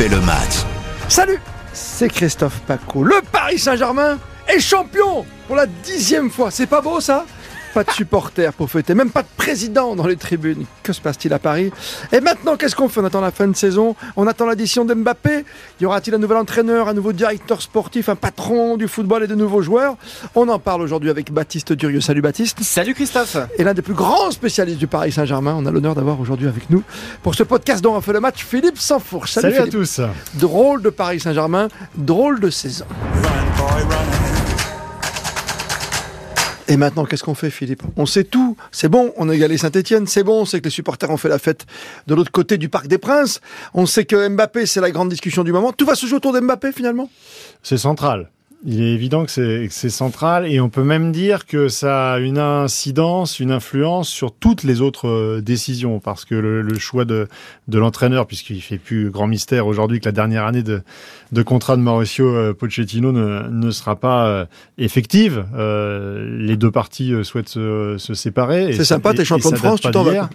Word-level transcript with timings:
le 0.00 0.20
match. 0.22 0.64
Salut, 1.08 1.38
c'est 1.72 2.08
Christophe 2.08 2.60
Paco. 2.66 3.04
Le 3.04 3.20
Paris 3.30 3.58
Saint-Germain 3.58 4.18
est 4.48 4.58
champion 4.58 5.24
pour 5.46 5.54
la 5.54 5.66
dixième 5.66 6.30
fois. 6.30 6.50
C'est 6.50 6.66
pas 6.66 6.80
beau 6.80 7.00
ça? 7.00 7.26
Pas 7.72 7.84
de 7.84 7.90
supporters 7.90 8.52
pour 8.52 8.70
fêter, 8.70 8.94
même 8.94 9.10
pas 9.10 9.22
de 9.22 9.28
président 9.36 9.96
dans 9.96 10.06
les 10.06 10.16
tribunes. 10.16 10.64
Que 10.82 10.92
se 10.92 11.00
passe-t-il 11.00 11.32
à 11.32 11.38
Paris? 11.38 11.72
Et 12.12 12.20
maintenant, 12.20 12.56
qu'est-ce 12.56 12.76
qu'on 12.76 12.88
fait? 12.88 13.00
On 13.00 13.04
attend 13.04 13.20
la 13.20 13.30
fin 13.30 13.48
de 13.48 13.56
saison, 13.56 13.96
on 14.16 14.26
attend 14.26 14.46
l'addition 14.46 14.84
d'Mbappé. 14.84 15.44
Y 15.80 15.86
aura-t-il 15.86 16.14
un 16.14 16.18
nouvel 16.18 16.36
entraîneur, 16.36 16.88
un 16.88 16.94
nouveau 16.94 17.12
directeur 17.12 17.62
sportif, 17.62 18.08
un 18.08 18.16
patron 18.16 18.76
du 18.76 18.88
football 18.88 19.24
et 19.24 19.26
de 19.26 19.34
nouveaux 19.34 19.62
joueurs? 19.62 19.96
On 20.34 20.48
en 20.48 20.58
parle 20.58 20.82
aujourd'hui 20.82 21.10
avec 21.10 21.32
Baptiste 21.32 21.72
Durieux. 21.72 22.00
Salut 22.00 22.22
Baptiste. 22.22 22.62
Salut 22.62 22.94
Christophe. 22.94 23.36
Et 23.58 23.64
l'un 23.64 23.74
des 23.74 23.82
plus 23.82 23.94
grands 23.94 24.30
spécialistes 24.30 24.78
du 24.78 24.86
Paris 24.86 25.12
Saint-Germain, 25.12 25.54
on 25.58 25.66
a 25.66 25.70
l'honneur 25.70 25.94
d'avoir 25.94 26.20
aujourd'hui 26.20 26.48
avec 26.48 26.70
nous 26.70 26.82
pour 27.22 27.34
ce 27.34 27.42
podcast 27.42 27.82
dont 27.82 27.94
on 27.94 28.00
fait 28.00 28.12
le 28.12 28.20
match 28.20 28.44
Philippe 28.44 28.78
Sansfourche. 28.78 29.32
Salut, 29.32 29.54
Salut 29.54 29.68
à 29.68 29.70
tous. 29.70 30.00
Drôle 30.34 30.82
de 30.82 30.90
Paris 30.90 31.20
Saint-Germain, 31.20 31.68
drôle 31.96 32.40
de 32.40 32.50
saison. 32.50 32.84
Et 36.68 36.76
maintenant, 36.76 37.04
qu'est-ce 37.04 37.24
qu'on 37.24 37.34
fait, 37.34 37.50
Philippe? 37.50 37.82
On 37.96 38.06
sait 38.06 38.24
tout. 38.24 38.56
C'est 38.70 38.88
bon, 38.88 39.12
on 39.16 39.28
a 39.28 39.34
égalé 39.34 39.58
Saint-Etienne. 39.58 40.06
C'est 40.06 40.24
bon, 40.24 40.42
on 40.42 40.44
sait 40.44 40.60
que 40.60 40.64
les 40.64 40.70
supporters 40.70 41.10
ont 41.10 41.16
fait 41.16 41.28
la 41.28 41.38
fête 41.38 41.66
de 42.06 42.14
l'autre 42.14 42.32
côté 42.32 42.56
du 42.56 42.68
Parc 42.68 42.86
des 42.86 42.98
Princes. 42.98 43.40
On 43.74 43.86
sait 43.86 44.04
que 44.04 44.28
Mbappé, 44.28 44.66
c'est 44.66 44.80
la 44.80 44.90
grande 44.90 45.08
discussion 45.08 45.44
du 45.44 45.52
moment. 45.52 45.72
Tout 45.72 45.84
va 45.84 45.94
se 45.94 46.06
jouer 46.06 46.16
autour 46.16 46.32
d'Mbappé, 46.32 46.72
finalement? 46.72 47.10
C'est 47.62 47.78
central 47.78 48.31
il 48.64 48.80
est 48.80 48.92
évident 48.92 49.24
que 49.24 49.30
c'est 49.70 49.90
central 49.90 50.46
et 50.46 50.60
on 50.60 50.68
peut 50.68 50.84
même 50.84 51.10
dire 51.10 51.46
que 51.46 51.68
ça 51.68 52.12
a 52.12 52.18
une 52.18 52.38
incidence, 52.38 53.40
une 53.40 53.50
influence 53.50 54.08
sur 54.08 54.32
toutes 54.32 54.62
les 54.62 54.80
autres 54.80 55.08
euh, 55.08 55.40
décisions 55.40 55.98
parce 55.98 56.24
que 56.24 56.36
le, 56.36 56.78
choix 56.78 57.04
de, 57.04 57.26
de 57.66 57.78
l'entraîneur, 57.78 58.26
puisqu'il 58.26 58.62
fait 58.62 58.78
plus 58.78 59.10
grand 59.10 59.26
mystère 59.26 59.66
aujourd'hui 59.66 59.98
que 59.98 60.04
la 60.04 60.12
dernière 60.12 60.44
année 60.44 60.62
de, 60.62 60.82
de 61.32 61.42
contrat 61.42 61.76
de 61.76 61.82
Mauricio 61.82 62.26
euh, 62.28 62.54
Pochettino 62.54 63.10
ne, 63.10 63.48
ne 63.48 63.70
sera 63.72 63.96
pas 63.96 64.26
euh, 64.26 64.46
effective. 64.78 65.44
les 65.56 66.56
deux 66.56 66.70
parties 66.70 67.12
souhaitent 67.24 67.48
se, 67.48 67.96
se 67.98 68.14
séparer. 68.14 68.72
C'est 68.74 68.84
sympa, 68.84 69.12
t'es 69.12 69.24
champion 69.24 69.50
de 69.50 69.56
France, 69.56 69.80
tu 69.80 69.90
t'en 69.90 70.04
vas. 70.04 70.30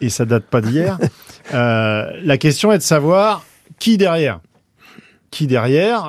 et 0.00 0.08
ça 0.08 0.24
date 0.24 0.44
pas 0.44 0.60
d'hier. 0.60 0.98
la 1.52 2.38
question 2.38 2.72
est 2.72 2.78
de 2.78 2.82
savoir 2.82 3.44
qui 3.78 3.98
derrière. 3.98 4.40
Qui 5.30 5.46
derrière 5.46 6.06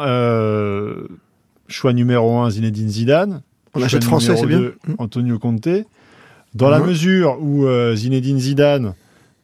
Choix 1.68 1.94
numéro 1.94 2.38
1, 2.40 2.52
Zinedine 2.52 2.90
Zidane. 2.90 3.42
On 3.74 3.82
achète 3.82 4.04
français, 4.04 4.36
c'est 4.36 4.46
bien. 4.46 4.72
Antonio 4.98 5.38
Conte. 5.38 5.70
Dans 6.56 6.70
la 6.70 6.80
mesure 6.80 7.38
où 7.42 7.66
euh, 7.66 7.96
Zinedine 7.96 8.40
Zidane 8.40 8.96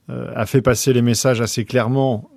euh, 0.10 0.32
a 0.36 0.46
fait 0.46 0.62
passer 0.62 0.94
les 0.94 1.02
messages 1.02 1.42
assez 1.42 1.66
clairement 1.66 2.30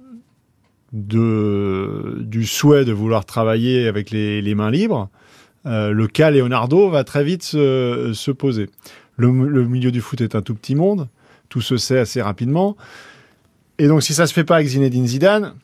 de, 0.93 2.19
du 2.21 2.47
souhait 2.47 2.85
de 2.85 2.93
vouloir 2.93 3.25
travailler 3.25 3.87
avec 3.87 4.11
les, 4.11 4.55
mains 4.55 4.71
libres, 4.71 5.09
euh, 5.65 5.93
le 5.93 6.07
cas 6.09 6.31
Leonardo 6.31 6.91
va 6.91 7.05
très 7.05 7.25
vite 7.25 7.43
se, 7.43 8.31
poser. 8.33 8.69
Le, 9.17 9.31
le, 9.31 9.65
milieu 9.65 9.91
du 9.91 10.01
foot 10.01 10.21
est 10.21 10.35
un 10.35 10.43
tout 10.43 10.55
petit 10.55 10.75
monde, 10.75 11.09
tout 11.49 11.61
se 11.61 11.77
sait 11.77 11.99
assez 11.99 12.21
rapidement. 12.21 12.77
Et 13.79 13.89
donc 13.89 14.03
si 14.03 14.15
ça 14.15 14.27
se 14.27 14.33
fait 14.33 14.45
pas 14.45 14.57
avec 14.57 14.69
Zinedine 14.69 15.07
Zidane, 15.07 15.55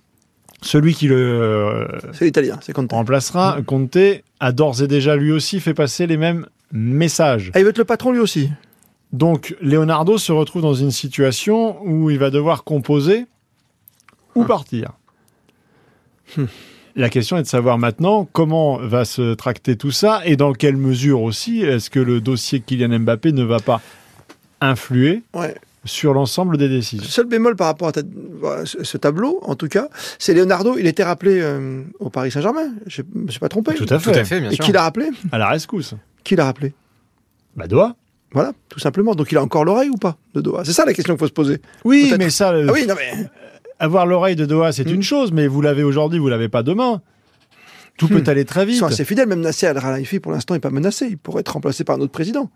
celui 0.63 0.95
qui 0.95 1.09
le 1.09 1.89
c'est 2.13 2.77
remplacera, 2.91 3.59
Conte, 3.67 3.99
a 4.41 4.53
d'ores 4.53 4.83
et 4.83 4.89
déjà 4.89 5.17
lui 5.17 5.33
aussi 5.33 5.61
fait 5.61 5.75
passer 5.75 6.07
les 6.07 6.17
mêmes 6.17 6.47
messages. 6.73 7.51
Ah, 7.55 7.61
il 7.61 7.65
veut 7.65 7.71
être 7.71 7.79
le 7.79 7.85
patron 7.85 8.13
lui 8.13 8.21
aussi. 8.21 8.51
Donc 9.13 9.55
Leonardo 9.61 10.17
se 10.19 10.33
retrouve 10.33 10.63
dans 10.63 10.75
une 10.75 10.91
situation 10.91 11.83
où 11.85 12.11
il 12.11 12.19
va 12.19 12.31
devoir 12.31 12.65
composer 12.65 13.27
ou 14.35 14.43
ah. 14.43 14.47
partir. 14.47 14.93
Hmm. 16.37 16.47
La 16.95 17.09
question 17.09 17.37
est 17.39 17.43
de 17.43 17.47
savoir 17.47 17.79
maintenant 17.79 18.29
comment 18.33 18.77
va 18.77 19.05
se 19.05 19.35
tracter 19.35 19.77
tout 19.77 19.91
ça 19.91 20.21
et 20.25 20.37
dans 20.37 20.53
quelle 20.53 20.77
mesure 20.77 21.23
aussi 21.23 21.63
est-ce 21.63 21.89
que 21.91 21.99
le 21.99 22.21
dossier 22.21 22.61
Kylian 22.61 23.01
Mbappé 23.01 23.33
ne 23.33 23.45
va 23.45 23.61
pas 23.61 23.81
influer 24.61 25.23
ouais 25.35 25.57
sur 25.85 26.15
l'ensemble 26.15 26.59
des 26.59 26.69
décisions. 26.69 27.05
Le 27.05 27.11
seul 27.11 27.27
bémol 27.27 27.57
par 27.57 27.67
rapport 27.67 27.89
à 27.89 27.93
ce 28.65 28.97
tableau, 28.97 29.41
en 29.43 29.55
tout 29.55 29.69
cas, 29.69 29.89
c'est 30.19 30.35
Leonardo, 30.35 30.77
il 30.79 30.87
était 30.87 31.05
rappelé 31.05 31.41
euh, 31.41 31.83
au 31.99 32.11
Paris 32.11 32.31
Saint-Germain, 32.31 32.73
je 32.87 33.03
ne 33.15 33.23
me 33.23 33.31
suis 33.31 33.41
pas 33.41 33.49
trompé. 33.49 33.75
Tout 33.75 33.87
à 33.89 33.99
fait. 33.99 34.53
Et 34.53 34.59
qui 34.59 34.73
l'a 34.73 34.83
rappelé? 34.83 35.11
À 35.33 35.39
la 35.39 35.49
rescousse. 35.49 35.95
Qui 36.25 36.37
l'a 36.37 36.45
rappelé? 36.45 36.73
Bah 37.57 37.67
Doha. 37.67 37.97
Voilà, 38.33 38.53
tout 38.69 38.79
simplement. 38.79 39.15
Donc 39.15 39.31
il 39.31 39.39
a 39.39 39.43
encore 39.43 39.65
l'oreille 39.65 39.91
ou 39.91 39.97
pas 39.97 40.17
de 40.35 40.41
Doha? 40.41 40.65
C'est 40.65 40.73
ça 40.73 40.85
la 40.85 40.95
question 40.95 41.15
qu'il 41.15 41.21
faut 41.21 41.27
se 41.27 41.33
poser. 41.33 41.61
Oui, 41.85 42.13
mais 42.19 42.31
ça... 42.31 42.51
Ah 42.51 42.73
oui, 42.73 42.87
non 42.87 42.95
mais... 42.97 43.23
Euh, 43.23 43.27
avoir 43.79 44.07
l'oreille 44.07 44.37
de 44.37 44.47
Doha, 44.47 44.73
c'est 44.73 44.87
hmm. 44.87 44.95
une 44.95 45.03
chose, 45.03 45.33
mais 45.33 45.49
vous 45.49 45.61
l'avez 45.61 45.83
aujourd'hui, 45.83 46.19
vous 46.19 46.29
l'avez 46.29 46.49
pas 46.49 46.63
demain. 46.63 47.03
Tout 47.99 48.07
hmm. 48.07 48.23
peut 48.23 48.31
aller 48.31 48.45
très 48.45 48.65
vite. 48.65 48.77
Ils 48.77 48.79
sont 48.79 48.87
assez 48.87 49.05
fidèles, 49.05 49.29
même 49.29 49.41
Nasser 49.41 49.67
Al-Khelaifi, 49.67 50.21
pour 50.21 50.33
l'instant, 50.33 50.55
n'est 50.55 50.61
pas 50.61 50.71
menacé. 50.71 51.09
Il 51.11 51.19
pourrait 51.19 51.41
être 51.41 51.53
remplacé 51.53 51.85
par 51.85 51.97
un 51.97 52.01
autre 52.01 52.13
président. 52.13 52.51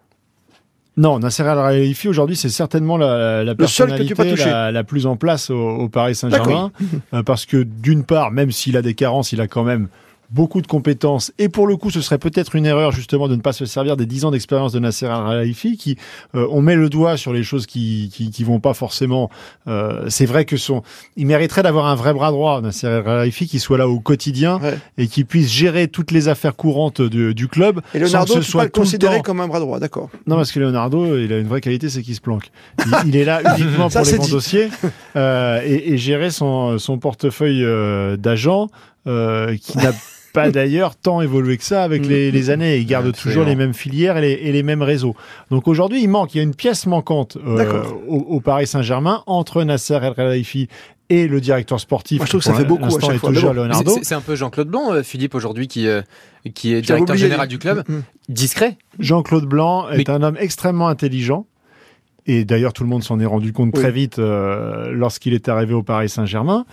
Non, 0.98 1.18
Nasser 1.18 1.42
Al-Khelaifi 1.42 2.08
aujourd'hui, 2.08 2.36
c'est 2.36 2.48
certainement 2.48 2.96
la, 2.96 3.44
la 3.44 3.54
personnalité 3.54 4.14
la, 4.36 4.72
la, 4.72 4.84
plus 4.84 5.06
en 5.06 5.16
place 5.16 5.50
au, 5.50 5.54
au 5.56 5.88
Paris 5.90 6.14
Saint-Germain, 6.14 6.72
euh, 7.12 7.22
parce 7.22 7.44
que 7.44 7.62
d'une 7.62 8.04
part, 8.04 8.30
même 8.30 8.50
s'il 8.50 8.76
a 8.78 8.82
des 8.82 8.94
carences, 8.94 9.32
il 9.32 9.40
a 9.42 9.46
quand 9.46 9.64
même 9.64 9.88
beaucoup 10.30 10.60
de 10.60 10.66
compétences. 10.66 11.32
Et 11.38 11.48
pour 11.48 11.66
le 11.66 11.76
coup, 11.76 11.90
ce 11.90 12.00
serait 12.00 12.18
peut-être 12.18 12.54
une 12.56 12.66
erreur 12.66 12.92
justement 12.92 13.28
de 13.28 13.36
ne 13.36 13.40
pas 13.40 13.52
se 13.52 13.66
servir 13.66 13.96
des 13.96 14.06
10 14.06 14.24
ans 14.24 14.30
d'expérience 14.30 14.72
de 14.72 14.78
Nasser 14.78 15.06
Al-Khelaifi, 15.06 15.76
qui 15.76 15.96
euh, 16.34 16.46
on 16.50 16.62
met 16.62 16.76
le 16.76 16.88
doigt 16.88 17.16
sur 17.16 17.32
les 17.32 17.42
choses 17.42 17.66
qui 17.66 18.10
qui, 18.12 18.30
qui 18.30 18.44
vont 18.44 18.60
pas 18.60 18.74
forcément. 18.74 19.30
Euh, 19.68 20.06
c'est 20.08 20.26
vrai 20.26 20.44
que 20.44 20.56
son, 20.56 20.82
il 21.16 21.26
mériterait 21.26 21.62
d'avoir 21.62 21.86
un 21.86 21.94
vrai 21.94 22.12
bras 22.12 22.30
droit, 22.30 22.60
Nasser 22.60 22.86
Al-Khelaifi, 22.86 23.46
qui 23.46 23.58
soit 23.58 23.78
là 23.78 23.88
au 23.88 24.00
quotidien 24.00 24.60
et 24.98 25.06
qui 25.08 25.24
puisse 25.24 25.50
gérer 25.50 25.88
toutes 25.88 26.10
les 26.10 26.28
affaires 26.28 26.56
courantes 26.56 27.00
du 27.02 27.48
club. 27.48 27.80
Et 27.94 27.98
Leonardo, 27.98 28.32
sans 28.32 28.38
que 28.38 28.44
ce 28.44 28.50
soit 28.50 28.60
pas 28.62 28.66
le 28.66 28.70
considéré 28.70 29.22
comme 29.22 29.40
un 29.40 29.48
bras 29.48 29.60
droit, 29.60 29.78
d'accord 29.78 30.10
Non, 30.26 30.36
parce 30.36 30.52
que 30.52 30.60
Leonardo, 30.60 31.18
il 31.18 31.32
a 31.32 31.38
une 31.38 31.48
vraie 31.48 31.60
qualité, 31.60 31.88
c'est 31.88 32.02
qu'il 32.02 32.14
se 32.14 32.20
planque. 32.20 32.50
Il, 33.06 33.16
est 33.16 33.24
là 33.24 33.40
uniquement 33.58 33.88
pour 33.88 34.02
les 34.02 34.16
bons 34.16 34.28
dossiers 34.28 34.68
euh, 35.16 35.60
et, 35.64 35.92
et, 35.92 35.98
gérer 35.98 36.30
son 36.30 36.78
son 36.78 36.98
portefeuille 36.98 37.64
euh, 37.64 38.16
d'agent. 38.16 38.68
Euh, 39.06 39.56
qui 39.56 39.78
n'a 39.78 39.92
pas 40.36 40.50
d'ailleurs 40.52 40.96
tant 40.96 41.20
évolué 41.20 41.56
que 41.56 41.64
ça 41.64 41.82
avec 41.82 42.06
mm. 42.06 42.08
les, 42.08 42.50
années. 42.50 42.76
Il 42.76 42.86
garde 42.86 43.12
toujours 43.12 43.44
les 43.44 43.56
mêmes 43.56 43.74
filières 43.74 44.18
et 44.18 44.52
les, 44.52 44.62
mêmes 44.62 44.82
réseaux. 44.82 45.16
Donc 45.50 45.66
aujourd'hui, 45.66 46.02
il 46.02 46.08
manque, 46.08 46.34
il 46.34 46.38
y 46.38 46.40
a 46.40 46.44
une 46.44 46.54
pièce 46.54 46.86
manquante 46.86 47.38
euh, 47.44 47.82
au, 48.06 48.40
Paris 48.40 48.66
Saint-Germain 48.66 49.22
entre 49.26 49.62
Nasser 49.64 49.98
El 50.02 50.14
Khelaifi 50.14 50.68
et 51.08 51.28
le 51.28 51.40
directeur 51.40 51.80
sportif. 51.80 52.18
Moi, 52.18 52.26
je 52.26 52.30
trouve 52.30 52.40
que 52.40 52.46
ça 52.46 52.54
fait 52.54 52.64
beaucoup 52.64 52.84
à 52.84 53.00
chaque 53.00 53.16
fois. 53.18 53.32
C'est 54.02 54.14
un 54.14 54.20
peu 54.20 54.36
Jean-Claude 54.36 54.68
Blanc, 54.68 54.92
euh, 54.92 55.02
Philippe, 55.02 55.34
aujourd'hui, 55.34 55.68
qui, 55.68 55.88
euh, 55.88 56.02
qui 56.54 56.74
est 56.74 56.82
directeur 56.82 57.16
général 57.16 57.48
du 57.48 57.58
club. 57.58 57.84
Mm, 57.88 57.94
mm. 57.94 58.02
Discret. 58.28 58.76
Jean-Claude 58.98 59.46
Blanc 59.46 59.88
est 59.90 60.10
un 60.10 60.22
homme 60.22 60.36
extrêmement 60.38 60.88
intelligent. 60.88 61.46
Et 62.28 62.44
d'ailleurs, 62.44 62.72
tout 62.72 62.82
le 62.82 62.88
monde 62.88 63.04
s'en 63.04 63.20
est 63.20 63.26
rendu 63.26 63.52
compte 63.52 63.72
très 63.72 63.92
vite 63.92 64.18
lorsqu'il 64.18 65.32
est 65.32 65.48
arrivé 65.48 65.74
au 65.74 65.84
Paris 65.84 66.08
Saint-Germain. 66.08 66.66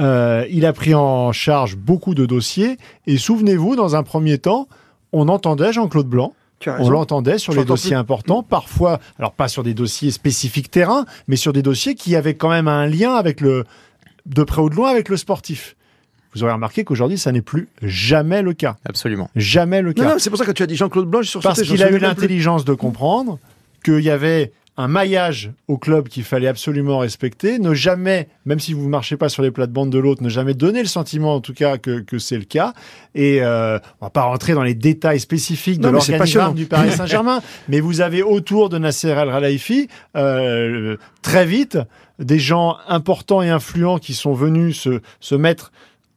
Euh, 0.00 0.46
il 0.50 0.66
a 0.66 0.72
pris 0.72 0.94
en 0.94 1.32
charge 1.32 1.76
beaucoup 1.76 2.14
de 2.14 2.26
dossiers. 2.26 2.76
Et 3.06 3.18
souvenez-vous, 3.18 3.76
dans 3.76 3.96
un 3.96 4.02
premier 4.02 4.38
temps, 4.38 4.68
on 5.12 5.28
entendait 5.28 5.72
Jean-Claude 5.72 6.08
Blanc. 6.08 6.32
On 6.66 6.88
l'entendait 6.88 7.38
sur 7.38 7.52
les 7.52 7.64
dossiers 7.64 7.94
importants, 7.94 8.42
parfois, 8.42 8.98
alors 9.18 9.32
pas 9.32 9.46
sur 9.46 9.62
des 9.62 9.74
dossiers 9.74 10.10
spécifiques 10.10 10.70
terrain, 10.70 11.04
mais 11.28 11.36
sur 11.36 11.52
des 11.52 11.62
dossiers 11.62 11.94
qui 11.94 12.16
avaient 12.16 12.34
quand 12.34 12.48
même 12.48 12.66
un 12.66 12.86
lien 12.86 13.14
avec 13.14 13.42
le, 13.42 13.64
de 14.24 14.42
près 14.42 14.62
ou 14.62 14.70
de 14.70 14.74
loin 14.74 14.90
avec 14.90 15.08
le 15.08 15.16
sportif. 15.18 15.76
Vous 16.34 16.42
aurez 16.42 16.52
remarqué 16.52 16.84
qu'aujourd'hui, 16.84 17.18
ça 17.18 17.30
n'est 17.30 17.42
plus 17.42 17.68
jamais 17.82 18.42
le 18.42 18.52
cas. 18.52 18.76
Absolument. 18.84 19.30
Jamais 19.36 19.80
le 19.80 19.92
cas. 19.92 20.18
c'est 20.18 20.30
pour 20.30 20.38
ça 20.38 20.44
que 20.44 20.52
tu 20.52 20.62
as 20.62 20.66
dit 20.66 20.76
Jean-Claude 20.76 21.08
Blanc, 21.08 21.22
sur 21.22 21.40
Parce 21.40 21.62
qu'il 21.62 21.82
a 21.82 21.90
eu 21.90 21.98
l'intelligence 21.98 22.64
de 22.64 22.74
comprendre 22.74 23.38
qu'il 23.84 24.00
y 24.00 24.10
avait 24.10 24.52
un 24.76 24.88
maillage 24.88 25.52
au 25.68 25.78
club 25.78 26.08
qu'il 26.08 26.24
fallait 26.24 26.48
absolument 26.48 26.98
respecter, 26.98 27.58
ne 27.58 27.72
jamais, 27.72 28.28
même 28.44 28.60
si 28.60 28.74
vous 28.74 28.84
ne 28.84 28.88
marchez 28.88 29.16
pas 29.16 29.28
sur 29.28 29.42
les 29.42 29.50
plates-bandes 29.50 29.90
de 29.90 29.98
l'autre, 29.98 30.22
ne 30.22 30.28
jamais 30.28 30.54
donner 30.54 30.80
le 30.80 30.88
sentiment 30.88 31.34
en 31.34 31.40
tout 31.40 31.54
cas 31.54 31.78
que, 31.78 32.00
que 32.00 32.18
c'est 32.18 32.36
le 32.36 32.44
cas. 32.44 32.74
Et 33.14 33.42
euh, 33.42 33.78
on 34.00 34.06
va 34.06 34.10
pas 34.10 34.22
rentrer 34.22 34.52
dans 34.52 34.62
les 34.62 34.74
détails 34.74 35.20
spécifiques 35.20 35.80
de 35.80 35.88
l'organigramme 35.88 36.54
du 36.54 36.66
Paris 36.66 36.92
Saint-Germain, 36.92 37.40
mais 37.68 37.80
vous 37.80 38.00
avez 38.00 38.22
autour 38.22 38.68
de 38.68 38.78
Nasser 38.78 39.08
El 39.08 39.30
Khelaifi 39.30 39.88
euh, 40.16 40.96
très 41.22 41.46
vite 41.46 41.78
des 42.18 42.38
gens 42.38 42.76
importants 42.88 43.42
et 43.42 43.50
influents 43.50 43.98
qui 43.98 44.14
sont 44.14 44.34
venus 44.34 44.80
se, 44.80 45.00
se 45.20 45.34
mettre 45.34 45.72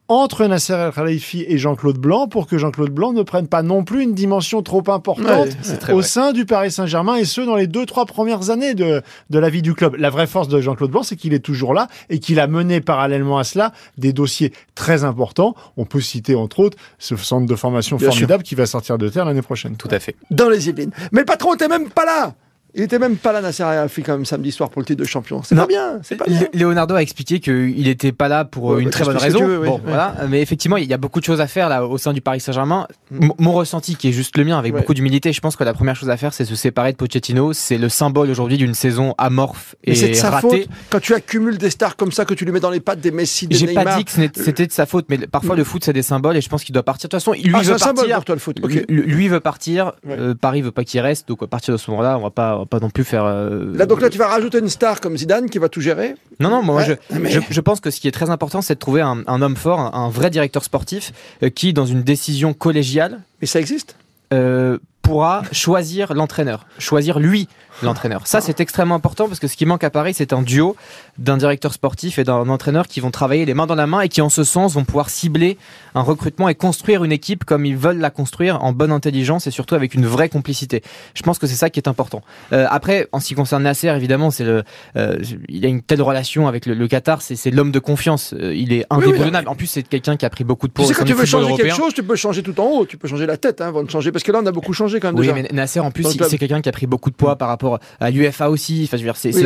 entre 0.09 0.45
Nasser 0.47 0.73
El 0.73 0.91
Khalifi 0.91 1.45
et 1.47 1.57
Jean-Claude 1.57 2.00
Blanc 2.00 2.27
pour 2.27 2.47
que 2.47 2.57
Jean-Claude 2.57 2.89
Blanc 2.89 3.13
ne 3.13 3.21
prenne 3.21 3.47
pas 3.47 3.61
non 3.61 3.83
plus 3.83 4.03
une 4.03 4.13
dimension 4.13 4.63
trop 4.63 4.83
importante 4.89 5.50
au 5.94 6.01
sein 6.01 6.33
du 6.33 6.45
Paris 6.45 6.71
Saint-Germain 6.71 7.15
et 7.15 7.25
ce 7.25 7.41
dans 7.41 7.56
les 7.56 7.67
deux 7.67 7.85
trois 7.85 8.06
premières 8.06 8.50
années 8.50 8.73
de, 8.73 9.01
de 9.29 9.39
la 9.39 9.50
vie 9.50 9.61
du 9.61 9.75
club. 9.75 9.95
La 9.95 10.09
vraie 10.09 10.27
force 10.27 10.47
de 10.47 10.59
Jean-Claude 10.59 10.91
Blanc, 10.91 11.03
c'est 11.03 11.15
qu'il 11.15 11.33
est 11.33 11.39
toujours 11.39 11.73
là 11.73 11.88
et 12.09 12.19
qu'il 12.19 12.39
a 12.39 12.47
mené 12.47 12.81
parallèlement 12.81 13.38
à 13.38 13.44
cela 13.44 13.71
des 13.97 14.11
dossiers 14.11 14.51
très 14.73 15.03
importants. 15.03 15.56
On 15.77 15.85
peut 15.85 16.01
citer 16.01 16.35
entre 16.35 16.59
autres 16.59 16.77
ce 16.97 17.15
centre 17.15 17.45
de 17.45 17.55
formation 17.55 18.00
formidable 18.00 18.44
qui 18.44 18.55
va 18.55 18.65
sortir 18.65 18.97
de 18.97 19.07
terre 19.09 19.25
l'année 19.25 19.44
prochaine. 19.44 19.77
Tout 19.77 19.89
à 19.91 20.00
fait. 20.00 20.15
Dans 20.31 20.50
les 20.50 20.69
Yvelines. 20.69 20.91
Mais 21.12 21.19
le 21.19 21.25
patron 21.25 21.51
n'était 21.51 21.67
même 21.67 21.89
pas 21.89 22.05
là 22.05 22.33
Il 22.75 22.83
était 22.83 23.00
même 23.00 23.18
pas 23.18 23.31
là, 23.31 23.42
Nasser 23.42 23.63
Al-Khelaifi, 23.63 24.04
quand 24.04 24.13
même, 24.13 24.25
samedi 24.25 24.51
soir 24.51 24.69
pour 24.69 24.81
le 24.81 24.86
titre 24.86 25.00
de 25.00 25.06
champion. 25.06 25.42
C'est 25.44 25.56
pas 25.56 25.66
bien, 25.66 26.00
c'est 26.04 26.16
pas 26.16 26.25
bien. 26.25 26.42
Leonardo 26.54 26.95
a 26.95 27.01
expliqué 27.01 27.39
qu'il 27.39 27.83
n'était 27.83 28.12
pas 28.12 28.27
là 28.27 28.45
pour 28.45 28.66
Ouais, 28.66 28.80
une 28.81 28.86
bah, 28.86 28.92
très 28.92 29.06
bonne 29.06 29.18
raison. 29.18 29.44
veux, 29.45 29.60
oui, 29.60 29.68
bon, 29.68 29.75
ouais. 29.75 29.81
voilà. 29.86 30.16
Mais 30.30 30.42
effectivement, 30.42 30.77
il 30.77 30.86
y 30.88 30.94
a 30.94 30.98
beaucoup 30.98 31.19
de 31.19 31.25
choses 31.25 31.42
à 31.42 31.48
faire 31.48 31.68
là 31.69 31.86
au 31.86 31.98
sein 31.98 32.13
du 32.13 32.21
Paris 32.21 32.39
Saint-Germain. 32.39 32.88
Mm. 33.12 33.30
Mon 33.39 33.54
ressenti, 33.54 33.95
qui 33.95 34.10
est 34.10 34.12
juste 34.12 34.38
le 34.38 34.45
mien, 34.45 34.57
avec 34.60 34.74
Ouais. 34.74 34.80
beaucoup 34.81 34.94
d'humilité, 34.94 35.33
je 35.33 35.42
pense 35.42 35.56
que 35.56 35.63
la 35.63 35.74
première 35.74 35.95
chose 35.95 36.10
à 36.10 36.18
faire, 36.18 36.33
c'est 36.33 36.45
se 36.45 36.56
séparer 36.56 36.92
de 36.92 36.98
Pochettino. 36.98 37.54
C'est 37.54 37.77
le 37.80 37.89
symbole 37.89 38.30
aujourd'hui 38.30 38.57
d'une 38.57 38.74
saison 38.75 39.15
amorphe 39.18 39.75
Mais 39.88 39.95
c'est 39.95 40.07
de 40.07 40.12
et 40.12 40.15
sa 40.15 40.30
ratée. 40.30 40.48
faute 40.63 40.69
quand 40.92 41.00
tu 41.00 41.13
accumules 41.15 41.57
des 41.57 41.69
stars 41.72 41.95
comme 41.95 42.12
ça, 42.12 42.25
que 42.25 42.33
tu 42.36 42.45
lui 42.45 42.51
mets 42.51 42.60
dans 42.60 42.69
les 42.69 42.80
pattes 42.80 43.00
des 43.01 43.12
Messi, 43.12 43.48
des 43.48 43.56
J'ai 43.56 43.65
Neymar. 43.68 43.83
pas 43.83 43.98
dit 43.98 44.06
que 44.06 44.12
c'était 44.12 44.68
de 44.68 44.72
sa 44.72 44.86
faute, 44.86 45.06
mais 45.10 45.18
parfois 45.18 45.56
le 45.56 45.63
foot 45.63 45.83
c'est 45.83 45.94
des 45.94 46.04
symboles 46.04 46.38
et 46.38 46.42
je 46.42 46.50
pense 46.50 46.63
qu'il 46.63 46.74
doit 46.74 46.83
partir. 46.83 47.07
De 47.10 47.12
toute 47.12 47.19
façon, 47.19 47.31
lui 47.33 47.51
ah, 47.56 47.60
c'est 47.63 47.69
veut 47.69 47.74
un 47.75 47.77
symbole 47.80 47.95
partir. 48.10 48.15
pour 48.18 48.25
toi 48.25 48.36
le 48.36 48.39
foot. 48.42 48.60
Lui, 48.68 48.86
lui 48.88 49.27
veut 49.27 49.39
partir. 49.39 49.94
Euh, 50.07 50.36
Paris 50.36 50.62
veut 50.62 50.72
pas 50.72 50.83
qu'il 50.83 51.00
reste. 51.01 51.27
Donc 51.27 51.42
à 51.42 51.48
partir 51.48 51.74
de 51.74 51.77
ce 51.80 51.89
moment-là, 51.92 52.18
on 52.18 52.22
va 52.22 52.30
pas, 52.30 52.58
va 52.59 52.65
pas 52.65 52.79
non 52.79 52.89
plus 52.89 53.03
faire. 53.03 53.25
euh, 53.25 53.75
Là, 53.75 53.85
donc 53.85 54.01
là, 54.01 54.09
tu 54.09 54.17
vas 54.17 54.27
rajouter 54.27 54.59
une 54.59 54.69
star 54.69 55.01
comme 55.01 55.17
Zidane 55.17 55.50
qui 55.50 55.57
va 55.57 55.69
tout 55.69 55.81
gérer. 55.81 56.15
Non, 56.39 56.50
non, 56.50 56.61
moi 56.63 56.77
Ouais, 56.77 56.97
je, 57.11 57.17
mais- 57.19 57.29
je, 57.31 57.39
je 57.50 57.61
pense 57.61 57.79
que 57.79 57.89
ce 57.91 58.00
qui 58.00 58.07
est 58.07 58.11
très 58.11 58.29
important, 58.29 58.61
c'est 58.61 58.75
de 58.75 58.79
trouver 58.79 59.01
un, 59.01 59.23
un 59.27 59.41
homme 59.41 59.56
fort, 59.56 59.79
un, 59.79 59.91
un 59.94 60.09
vrai 60.09 60.29
directeur 60.29 60.63
sportif 60.63 61.11
euh, 61.44 61.50
qui, 61.50 61.73
dans 61.73 61.85
une 61.85 62.03
décision 62.03 62.53
collégiale, 62.53 63.21
Mais 63.41 63.47
ça 63.47 63.59
existe? 63.59 63.95
euh, 64.33 64.77
pourra 65.01 65.41
choisir 65.51 66.13
l'entraîneur, 66.13 66.67
choisir 66.77 67.17
lui 67.19 67.47
l'entraîneur. 67.81 68.21
Ça, 68.25 68.41
c'est 68.41 68.59
extrêmement 68.59 68.95
important 68.95 69.27
parce 69.27 69.39
que 69.39 69.47
ce 69.47 69.55
qui 69.57 69.65
manque 69.65 69.83
à 69.83 69.89
Paris, 69.89 70.13
c'est 70.15 70.33
un 70.33 70.41
duo 70.41 70.75
d'un 71.17 71.37
directeur 71.37 71.73
sportif 71.73 72.19
et 72.19 72.23
d'un 72.23 72.47
entraîneur 72.49 72.87
qui 72.87 72.99
vont 72.99 73.11
travailler 73.11 73.45
les 73.45 73.53
mains 73.53 73.67
dans 73.67 73.75
la 73.75 73.87
main 73.87 74.01
et 74.01 74.09
qui, 74.09 74.21
en 74.21 74.29
ce 74.29 74.43
sens, 74.43 74.73
vont 74.75 74.85
pouvoir 74.85 75.09
cibler 75.09 75.57
un 75.95 76.01
recrutement 76.01 76.49
et 76.49 76.55
construire 76.55 77.03
une 77.03 77.11
équipe 77.11 77.45
comme 77.45 77.65
ils 77.65 77.77
veulent 77.77 77.99
la 77.99 78.09
construire 78.09 78.63
en 78.63 78.71
bonne 78.73 78.91
intelligence 78.91 79.47
et 79.47 79.51
surtout 79.51 79.75
avec 79.75 79.93
une 79.95 80.05
vraie 80.05 80.29
complicité. 80.29 80.83
Je 81.13 81.23
pense 81.23 81.39
que 81.39 81.47
c'est 81.47 81.55
ça 81.55 81.69
qui 81.69 81.79
est 81.79 81.87
important. 81.87 82.21
Euh, 82.53 82.67
après, 82.69 83.07
en 83.11 83.19
ce 83.19 83.27
qui 83.27 83.35
concerne 83.35 83.63
Nasser, 83.63 83.87
évidemment, 83.89 84.31
c'est 84.31 84.43
le, 84.43 84.63
euh, 84.95 85.17
il 85.47 85.65
a 85.65 85.69
une 85.69 85.81
telle 85.81 86.01
relation 86.01 86.47
avec 86.47 86.65
le, 86.65 86.73
le 86.73 86.87
Qatar, 86.87 87.21
c'est 87.21 87.35
c'est 87.35 87.51
l'homme 87.51 87.71
de 87.71 87.79
confiance. 87.79 88.33
Euh, 88.33 88.53
il 88.53 88.73
est 88.73 88.85
oui, 88.91 88.97
indéboulonnable. 89.05 89.47
En 89.47 89.55
plus, 89.55 89.67
c'est 89.67 89.83
quelqu'un 89.83 90.17
qui 90.17 90.25
a 90.25 90.29
pris 90.29 90.43
beaucoup 90.43 90.67
de 90.67 90.73
Tu 90.73 90.75
poids 90.75 90.85
sais, 90.85 90.91
au 90.91 90.93
sein 90.93 90.99
quand 91.01 91.05
tu 91.07 91.13
veux 91.13 91.25
changer 91.25 91.55
quelque 91.55 91.75
chose, 91.75 91.93
tu 91.93 92.03
peux 92.03 92.15
changer 92.15 92.43
tout 92.43 92.59
en 92.59 92.65
haut. 92.65 92.85
Tu 92.85 92.97
peux 92.97 93.07
changer 93.07 93.25
la 93.25 93.37
tête 93.37 93.61
hein, 93.61 93.67
avant 93.67 93.83
de 93.83 93.89
changer. 93.89 94.11
Parce 94.11 94.23
que 94.23 94.31
là, 94.31 94.39
on 94.43 94.45
a 94.45 94.51
beaucoup 94.51 94.73
changé 94.73 94.99
quand 94.99 95.07
même 95.07 95.15
Oui, 95.19 95.27
déjà. 95.27 95.33
mais 95.33 95.47
Nasser, 95.51 95.79
en 95.79 95.91
plus, 95.91 96.05
c'est 96.29 96.37
quelqu'un 96.37 96.61
qui 96.61 96.69
a 96.69 96.71
pris 96.71 96.87
beaucoup 96.87 97.09
de 97.09 97.15
poids 97.15 97.35
par 97.37 97.47
rapport 97.47 97.69
à 98.00 98.10
l'UFA 98.12 98.50
aussi. 98.50 98.83
Enfin, 98.86 98.98
je 98.98 99.04
veux 99.04 99.07
dire, 99.07 99.18
c'est 99.18 99.33
Oui, 99.36 99.45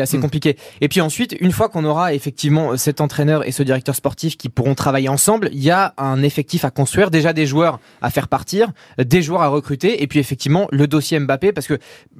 assez 0.00 0.18
Mm. 0.18 0.20
compliqué. 0.20 0.56
Et 0.80 0.88
puis 0.88 1.00
ensuite, 1.00 1.34
une 1.40 1.52
fois 1.52 1.68
qu'on 1.68 1.84
aura 1.84 2.14
effectivement 2.14 2.76
cet 2.76 3.00
entraîneur 3.00 3.46
et 3.46 3.52
ce 3.52 3.62
directeur 3.62 3.94
sportif 3.94 4.36
qui 4.36 4.48
pourront 4.48 4.74
travailler 4.74 5.08
ensemble, 5.08 5.48
il 5.52 5.62
y 5.62 5.70
a 5.70 5.94
un 5.98 6.22
effectif 6.22 6.64
à 6.64 6.70
construire, 6.70 7.10
déjà 7.10 7.32
des 7.32 7.46
joueurs 7.46 7.80
à 8.02 8.10
faire 8.10 8.28
partir, 8.28 8.72
des 8.98 9.22
joueurs 9.22 9.42
à 9.42 9.48
recruter, 9.48 10.02
et 10.02 10.06
puis 10.06 10.18
effectivement 10.18 10.68
le 10.70 10.86
dossier 10.86 11.18
Mbappé, 11.18 11.52
parce 11.52 11.66
que 11.66 11.78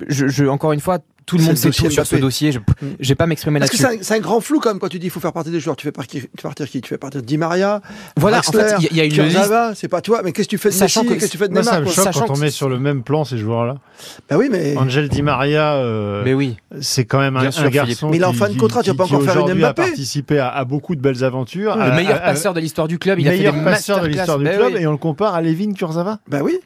je, 0.09 0.27
je- 0.29 0.45
encore 0.47 0.73
une 0.73 0.81
fois, 0.81 0.99
tout 1.27 1.39
le 1.39 1.45
monde 1.45 1.57
sait 1.57 1.71
tout 1.71 1.91
sur 1.91 2.05
ce 2.07 2.15
Mbappé. 2.15 2.21
dossier. 2.21 2.53
Je, 2.53 2.59
je 3.01 3.09
vais 3.09 3.15
pas 3.15 3.27
m'exprimer 3.27 3.59
Parce 3.59 3.71
que 3.71 3.83
là-dessus. 3.83 3.99
c'est 4.03 4.15
un, 4.15 4.21
grand 4.21 4.41
flou 4.41 4.61
quand 4.61 4.71
même 4.71 4.79
quand 4.79 4.89
tu 4.89 4.99
dis 4.99 5.07
il 5.07 5.11
faut 5.11 5.21
faire 5.21 5.33
partir 5.33 5.53
des 5.53 5.61
joueurs. 5.61 5.77
Tu 5.77 5.85
fais 5.85 5.93
partir, 5.93 6.23
tu 6.23 6.29
fais 6.37 6.43
partir 6.43 6.69
qui? 6.69 6.81
Tu 6.81 6.89
fais 6.89 6.99
partir 6.99 7.23
Di 7.23 7.39
Maria. 7.39 7.81
Voilà, 8.17 8.39
en 8.39 8.43
fait, 8.53 8.75
il 8.79 8.97
y 8.97 9.01
a- 9.01 9.05
il 9.05 9.21
a 9.21 9.25
une 9.25 9.29
liste. 9.31 9.53
C'est 9.75 9.89
pas 9.89 10.01
toi. 10.01 10.21
Mais 10.25 10.33
qu'est-ce 10.33 10.49
que 10.49 10.51
tu 10.51 10.59
fais 10.59 10.69
de 10.71 10.75
Sachant 10.75 11.03
Messi 11.03 11.15
que- 11.15 11.21
Qu'est-ce 11.21 11.27
que 11.27 11.33
tu 11.33 11.39
fais 11.39 11.49
de 11.49 11.53
Moi, 11.55 11.63
ça 11.63 11.73
Neymar 11.79 11.89
me 11.89 11.93
choque 11.95 12.13
quand 12.13 12.31
on 12.31 12.37
met 12.39 12.51
sur 12.51 12.69
le 12.69 12.79
même 12.79 13.03
plan 13.03 13.25
ces 13.25 13.39
joueurs-là. 13.39 13.77
Bah 14.29 14.37
oui, 14.39 14.49
mais. 14.51 14.77
Angel 14.77 15.09
Di 15.09 15.23
Maria, 15.23 15.75
euh, 15.75 16.23
Mais 16.25 16.35
oui. 16.35 16.57
c'est 16.81 17.05
quand 17.05 17.19
même 17.21 17.37
un, 17.37 17.51
sûr, 17.51 17.63
un 17.63 17.71
Philippe. 17.71 17.75
garçon 17.75 18.11
Mais 18.11 18.17
il 18.19 18.23
est 18.23 18.27
en 18.27 18.33
fin 18.33 18.49
de 18.49 18.57
contrat, 18.59 18.83
tu 18.83 18.91
vas 18.91 18.97
pas 18.97 19.05
encore 19.05 19.23
faire 19.23 19.35
une 19.37 19.41
aujourd'hui 19.43 19.65
a 19.65 19.69
Mbappé. 19.69 19.83
participé 19.83 20.39
à, 20.39 20.49
à 20.51 20.65
beaucoup 20.65 20.95
de 20.95 21.01
belles 21.01 21.25
aventures. 21.25 21.77
Le 21.77 21.83
à- 21.83 21.95
meilleur 21.95 22.17
à- 22.17 22.21
passeur 22.21 22.55
de 22.55 22.61
l'histoire 22.61 22.89
du 22.89 22.99
club, 22.99 23.19
il 23.21 23.29
a 23.29 23.31
fait 23.31 23.39
des 23.39 23.51
meilleur 23.51 23.65
passeur 23.65 24.01
de 24.03 24.07
l'histoire 24.09 24.39
du 24.39 24.45
Ben 24.45 24.57
club 24.57 24.73
oui. 24.77 24.83
et 24.83 24.87
on 24.87 24.93
le 24.93 24.99
compare 24.99 25.35
à 25.35 25.41
Levin 25.43 25.73
Kurzawa. 25.73 26.19
Bah 26.29 26.41
oui. 26.43 26.59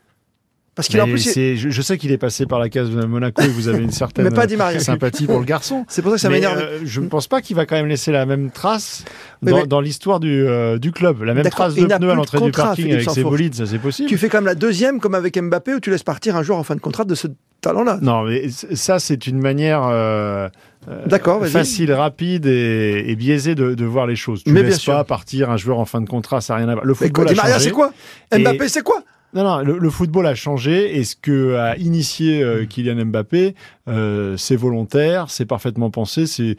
Parce 0.79 0.87
qu'il 0.89 1.01
en 1.01 1.07
plus. 1.07 1.35
il- 1.37 1.57
je, 1.57 1.71
je 1.71 1.83
sais 1.83 1.99
qu'il 1.99 2.13
est 2.13 2.19
passé 2.19 2.47
par 2.47 2.61
la 2.61 2.69
case 2.69 2.89
de 2.91 3.05
Monaco 3.05 3.43
et 3.43 3.49
vous 3.49 3.67
avez 3.67 3.83
une 3.83 3.91
certaine 3.91 4.25
Mais 4.25 4.31
pas 4.31 4.47
Di 4.47 4.57
Maria. 4.57 4.79
sympathie 4.79 5.27
pour 5.27 5.41
le 5.41 5.45
garçon. 5.45 5.85
C'est 5.89 6.03
pour 6.03 6.13
ça 6.13 6.17
que 6.17 6.21
ça 6.21 6.29
m'énerve. 6.29 6.57
euh, 6.57 6.79
je 6.85 7.01
ne 7.01 7.09
pense 7.09 7.27
pas 7.27 7.41
qu'il 7.43 7.57
va 7.57 7.67
quand 7.67 7.75
même 7.75 7.89
laisser 7.89 8.13
la 8.13 8.27
même 8.27 8.53
trace 8.53 9.05
dans, 9.43 9.81
l'histoire 9.81 10.21
du, 10.21 10.47
euh, 10.47 10.79
du 10.79 10.93
club. 10.93 11.23
La 11.25 11.35
même 11.35 11.49
trace 11.51 11.75
de 11.75 11.85
pneu 11.85 12.11
à 12.11 12.15
l'entrée 12.15 12.41
du 12.41 12.53
parking 12.53 12.85
Philippe 12.85 12.95
avec 13.01 13.11
ses 13.11 13.25
bolides, 13.25 13.55
ça 13.57 13.67
c'est 13.67 13.79
possible. 13.79 14.09
Tu 14.09 14.17
fais 14.19 14.29
comme 14.29 14.47
la 14.47 14.55
deuxième, 14.55 15.01
comme 15.01 15.17
avec 15.17 15.37
Mbappé, 15.37 15.75
où 15.75 15.81
tu 15.81 15.91
laisses 15.91 16.05
partir 16.05 16.37
un 16.37 16.45
joueur 16.45 16.59
en 16.59 16.63
fin 16.65 16.77
de 16.77 16.81
contrat 16.81 17.05
de 17.05 17.15
ce 17.17 17.27
talent-là. 17.61 17.99
Non, 18.01 18.23
mais 18.23 18.49
ça 18.51 19.01
c'est 19.01 19.27
une 19.27 19.41
manière 19.41 19.83
euh, 19.85 20.49
euh, 20.89 21.07
D'accord, 21.07 21.45
facile, 21.47 21.93
rapide 21.93 22.47
et, 22.47 23.03
et 23.09 23.17
biaisée 23.17 23.57
de, 23.57 23.75
de 23.75 23.85
voir 23.85 24.07
les 24.07 24.15
choses. 24.15 24.45
Tu 24.45 24.53
Mais 24.53 24.63
laisses 24.63 24.85
bien 24.85 24.95
pas 24.95 24.99
sûr. 25.01 25.07
partir 25.07 25.51
un 25.51 25.57
joueur 25.57 25.81
en 25.81 25.85
fin 25.85 26.01
de 26.01 26.09
contrat, 26.09 26.41
ça 26.41 26.53
n'a 26.55 26.59
rien 26.61 26.69
à 26.69 26.75
voir. 26.75 26.85
Le 26.85 26.95
football 26.95 27.27
Di 27.27 27.35
Maria, 27.35 27.59
c'est 27.59 27.73
quoi? 27.73 27.93
Et- 28.33 28.39
Mbappé, 28.39 28.69
c'est 28.69 28.83
quoi? 28.85 29.03
Non, 29.35 29.45
non, 29.45 29.59
le, 29.59 29.79
le 29.79 29.91
football 29.91 30.27
a 30.27 30.35
changé 30.35 30.97
et 30.97 31.05
ce 31.05 31.15
que 31.15 31.55
a 31.55 31.77
initié 31.77 32.43
euh, 32.43 32.65
Kylian 32.65 33.05
Mbappé, 33.07 33.55
euh, 33.87 34.37
c'est 34.39 34.57
volontaire, 34.57 35.27
c'est 35.29 35.45
parfaitement 35.45 35.91
pensé, 35.91 36.27
c'est 36.27 36.57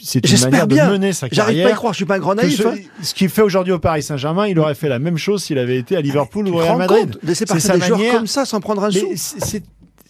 c'est 0.00 0.30
une 0.30 0.40
manière 0.40 0.66
bien. 0.66 0.86
de 0.86 0.92
mener 0.92 1.12
sa 1.12 1.26
J'arrive 1.30 1.36
pas 1.36 1.42
à 1.42 1.52
y 1.52 1.56
carrière. 1.56 1.76
croire, 1.76 1.92
je 1.92 1.96
suis 1.96 2.04
pas 2.04 2.16
un 2.16 2.20
grand 2.20 2.36
naïf. 2.36 2.56
ce, 2.56 2.68
hein. 2.68 2.74
ce 3.02 3.12
qu'il 3.12 3.28
fait 3.28 3.42
aujourd'hui 3.42 3.72
au 3.72 3.78
Paris 3.78 4.02
Saint-Germain, 4.02 4.46
il 4.46 4.58
aurait 4.60 4.76
fait 4.76 4.88
la 4.88 5.00
même 5.00 5.16
chose 5.16 5.42
s'il 5.42 5.58
avait 5.58 5.78
été 5.78 5.96
à 5.96 6.00
Liverpool 6.00 6.48
ou 6.48 6.54
au 6.54 6.58
Real 6.58 6.78
Madrid. 6.78 7.18
C'est 7.32 7.46
partir 7.46 7.74
des 7.74 7.80
joueurs 7.80 8.12
comme 8.12 8.26
ça 8.26 8.44
sans 8.44 8.60
prendre 8.60 8.84
un 8.84 8.90
sou. 8.90 9.12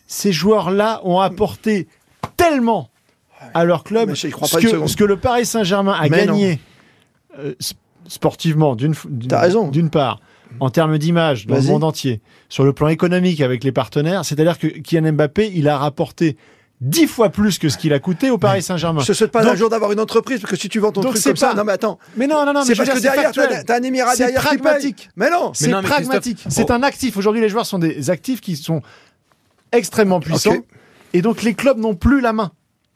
Ces 0.06 0.32
joueurs-là 0.32 1.00
ont 1.05 1.20
apporté 1.20 1.88
tellement 2.37 2.91
à 3.55 3.64
leur 3.64 3.85
club 3.85 4.12
crois 4.12 4.49
ce 4.49 4.56
pas 4.56 4.62
que, 4.62 4.87
ce 4.87 4.96
que 4.96 5.05
le 5.05 5.17
Paris 5.17 5.46
Saint-Germain 5.46 5.93
a 5.93 6.08
Mais 6.08 6.26
gagné 6.26 6.61
euh, 7.38 7.55
sportivement, 8.06 8.76
d'une 8.76 9.91
part, 9.91 10.20
en 10.61 10.70
termes 10.70 10.99
d'image 10.99 11.46
dans 11.46 11.56
le 11.56 11.62
monde 11.62 11.85
entier, 11.85 12.20
sur 12.49 12.64
le 12.64 12.73
plan 12.73 12.88
économique 12.88 13.41
avec 13.41 13.64
les 13.64 13.73
partenaires, 13.73 14.25
c'est-à-dire 14.25 14.58
que 14.58 14.67
Kylian 14.67 15.12
Mbappé, 15.12 15.50
il 15.55 15.69
a 15.69 15.76
rapporté 15.79 16.37
dix 16.81 17.06
fois 17.06 17.31
plus 17.31 17.58
que 17.58 17.69
ce 17.69 17.79
qu'il 17.79 17.93
a 17.93 17.99
coûté 17.99 18.31
au 18.31 18.37
Paris 18.38 18.62
Saint-Germain. 18.62 19.00
Je 19.00 19.06
te 19.06 19.12
souhaite 19.12 19.31
pas 19.31 19.43
Donc- 19.43 19.52
un 19.52 19.56
jour 19.56 19.70
d'avoir 19.70 19.93
une 19.93 20.00
entreprise 20.00 20.41
parce 20.41 20.50
que 20.52 20.58
si 20.58 20.69
tu 20.69 20.81
vends 20.81 20.93
ton 20.93 21.00
truc 21.00 21.17
c'est 21.17 21.31
comme 21.31 21.37
ça, 21.37 21.49
pas- 21.50 21.55
non 21.55 21.64
mais 21.64 21.73
attends, 21.73 21.99
Mais 22.17 22.26
non, 22.26 22.44
non, 22.44 22.52
non, 22.52 22.61
mais 22.61 22.67
c'est 22.67 22.75
parce 22.76 22.91
que 22.91 22.99
derrière 23.02 23.32
t'as 23.32 23.79
un 23.79 23.82
émirat 23.82 24.12
C'est 24.12 24.25
derrière 24.25 24.43
qui 24.43 24.49
paye. 24.50 24.58
pragmatique. 24.58 25.08
Mais 25.17 25.31
non, 25.31 25.52
C'est 25.55 25.70
pragmatique. 25.70 26.44
C'est 26.49 26.70
un 26.70 26.82
actif. 26.82 27.17
Aujourd'hui, 27.17 27.41
les 27.41 27.49
joueurs 27.49 27.67
sont 27.67 27.79
des 27.79 28.11
actifs 28.11 28.41
qui 28.41 28.56
sont 28.56 28.82
extrêmement 29.73 30.20
puissants. 30.20 30.56
Et 31.12 31.23
donc, 31.23 31.43
les 31.43 31.55
clubs 31.55 31.79
n'ont 31.79 31.94
plus 31.94 32.20
la 32.20 32.32
main. 32.32 32.52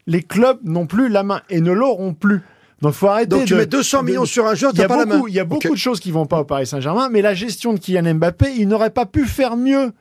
Les 0.06 0.22
clubs 0.22 0.58
n'ont 0.64 0.86
plus 0.86 1.08
la 1.08 1.22
main 1.22 1.42
et 1.50 1.60
ne 1.60 1.70
l'auront 1.72 2.14
plus. 2.14 2.40
Donc, 2.80 2.92
faut 2.94 3.08
arrêter 3.08 3.26
donc 3.28 3.44
tu 3.44 3.54
de- 3.54 3.58
mets 3.58 3.66
200 3.66 4.02
de- 4.02 4.06
millions 4.06 4.24
sur 4.24 4.46
un 4.46 4.54
joueur, 4.54 4.72
t'as 4.72 4.84
a 4.84 4.88
pas 4.88 4.96
la 4.98 5.06
main. 5.06 5.22
il 5.26 5.34
y 5.34 5.40
a 5.40 5.44
beaucoup 5.44 5.66
Ok. 5.68 5.72
de 5.72 5.78
choses 5.78 5.98
qui 6.00 6.10
vont 6.12 6.26
pas 6.26 6.40
au 6.40 6.44
Paris 6.44 6.66
Saint-Germain, 6.66 7.08
mais 7.10 7.22
la 7.22 7.34
gestion 7.34 7.72
de 7.72 7.78
Kylian 7.78 8.14
Mbappé, 8.14 8.52
il 8.56 8.68
n'aurait 8.68 8.90
pas 8.90 9.04
pu 9.06 9.24
faire 9.26 9.56
mieux. 9.56 9.92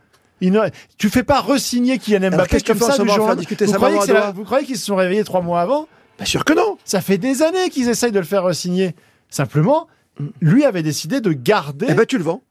Il 0.42 0.52
n'aurait- 0.52 0.72
tu 1.00 1.10
fais 1.10 1.24
pas 1.24 1.42
re-signer 1.42 1.98
Kylian 1.98 2.30
Mbappé 2.32 2.62
comme 2.62 2.78
ça 2.78 2.98
du 3.00 3.10
jour 3.10 3.36
discuter 3.36 3.66
vous 3.66 3.74
croyez, 3.74 3.98
que 4.00 4.12
la- 4.12 4.32
vous 4.32 4.44
croyez 4.44 4.66
qu'ils 4.66 4.78
se 4.78 4.86
sont 4.86 4.96
réveillés 4.96 5.24
trois 5.24 5.42
mois 5.42 5.62
avant 5.62 5.88
Bien 6.18 6.26
sûr 6.26 6.46
que 6.46 6.54
non. 6.54 6.78
Ça 6.86 7.02
fait 7.02 7.18
des 7.18 7.42
années 7.44 7.70
qu'ils 7.72 7.90
essayent 7.90 8.12
de 8.12 8.20
le 8.20 8.26
faire 8.26 8.44
re-signer. 8.44 8.96
Simplement, 9.30 9.88
lui 10.42 10.64
avait 10.66 10.82
décidé 10.84 11.22
de 11.22 11.32
garder. 11.32 11.88
Eh 11.90 11.94
ben 11.94 12.06
tu 12.06 12.18
le 12.18 12.24
vends. 12.24 12.42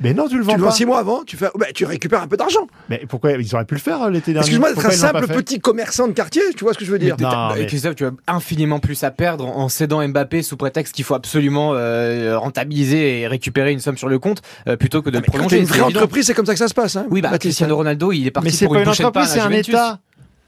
Mais 0.00 0.12
non, 0.14 0.26
tu 0.28 0.36
le 0.36 0.42
Tu 0.42 0.46
vends 0.46 0.54
le 0.54 0.58
pas. 0.60 0.64
vends 0.66 0.70
6 0.74 0.86
mois 0.86 0.98
avant, 0.98 1.22
tu 1.24 1.36
fais 1.36 1.46
bah, 1.58 1.66
tu 1.74 1.84
récupères 1.84 2.22
un 2.22 2.26
peu 2.26 2.36
d'argent. 2.36 2.66
Mais 2.88 3.04
pourquoi 3.08 3.32
ils 3.32 3.54
auraient 3.54 3.64
pu 3.64 3.74
le 3.74 3.80
faire 3.80 4.02
euh, 4.02 4.10
l'été 4.10 4.32
dernier? 4.32 4.46
Excuse-moi 4.46 4.68
d'être 4.70 4.78
un 4.78 4.82
Pourquoi 4.82 4.94
ils 4.94 5.00
l'ont 5.00 5.06
simple 5.20 5.26
pas 5.28 5.34
fait? 5.34 5.42
petit 5.42 5.60
commerçant 5.60 6.08
de 6.08 6.12
quartier, 6.12 6.42
tu 6.56 6.64
vois 6.64 6.72
ce 6.74 6.78
que 6.78 6.84
je 6.84 6.90
veux 6.90 6.98
dire? 6.98 7.16
Non, 7.20 7.28
Bah, 7.28 7.54
mais- 7.56 7.66
Christophe, 7.66 7.94
tu 7.94 8.04
as 8.06 8.10
infiniment 8.26 8.80
plus 8.80 9.02
à 9.04 9.10
perdre 9.10 9.46
en 9.46 9.68
cédant 9.68 10.06
Mbappé 10.06 10.42
sous 10.42 10.56
prétexte 10.56 10.94
qu'il 10.94 11.04
faut 11.04 11.14
absolument 11.14 11.72
euh, 11.74 12.36
rentabiliser 12.38 13.20
et 13.20 13.26
récupérer 13.28 13.72
une 13.72 13.80
somme 13.80 13.96
sur 13.96 14.08
le 14.08 14.18
compte 14.18 14.42
euh, 14.68 14.76
plutôt 14.76 15.00
que 15.02 15.10
de 15.10 15.16
le 15.16 15.20
Mais 15.20 15.26
quand 15.26 15.32
prolonger. 15.32 15.58
une 15.58 15.66
c'est 15.66 15.68
vraie 15.74 15.82
évident. 15.84 16.00
entreprise, 16.00 16.26
c'est 16.26 16.34
comme 16.34 16.46
ça 16.46 16.52
que 16.54 16.58
ça 16.58 16.68
se 16.68 16.74
passe. 16.74 16.96
Hein. 16.96 17.06
Oui, 17.10 17.20
bah, 17.22 17.30
Baptiste, 17.30 17.42
Cristiano 17.52 17.76
Ronaldo, 17.76 18.12
il 18.12 18.26
est 18.26 18.30
parti 18.30 18.46
Mais 18.48 18.52
c'est 18.52 18.64
pour 18.66 18.74
pas 18.74 18.80
une 18.80 18.84
une 18.86 18.90
bouchée 18.90 19.04
de 19.04 19.08
pain 19.10 19.20
à 19.20 19.22
entreprise, 19.22 19.30
c'est 19.32 19.38
la 19.38 19.44
un 19.44 19.48
Juventus. 19.50 19.74
État. 19.74 19.98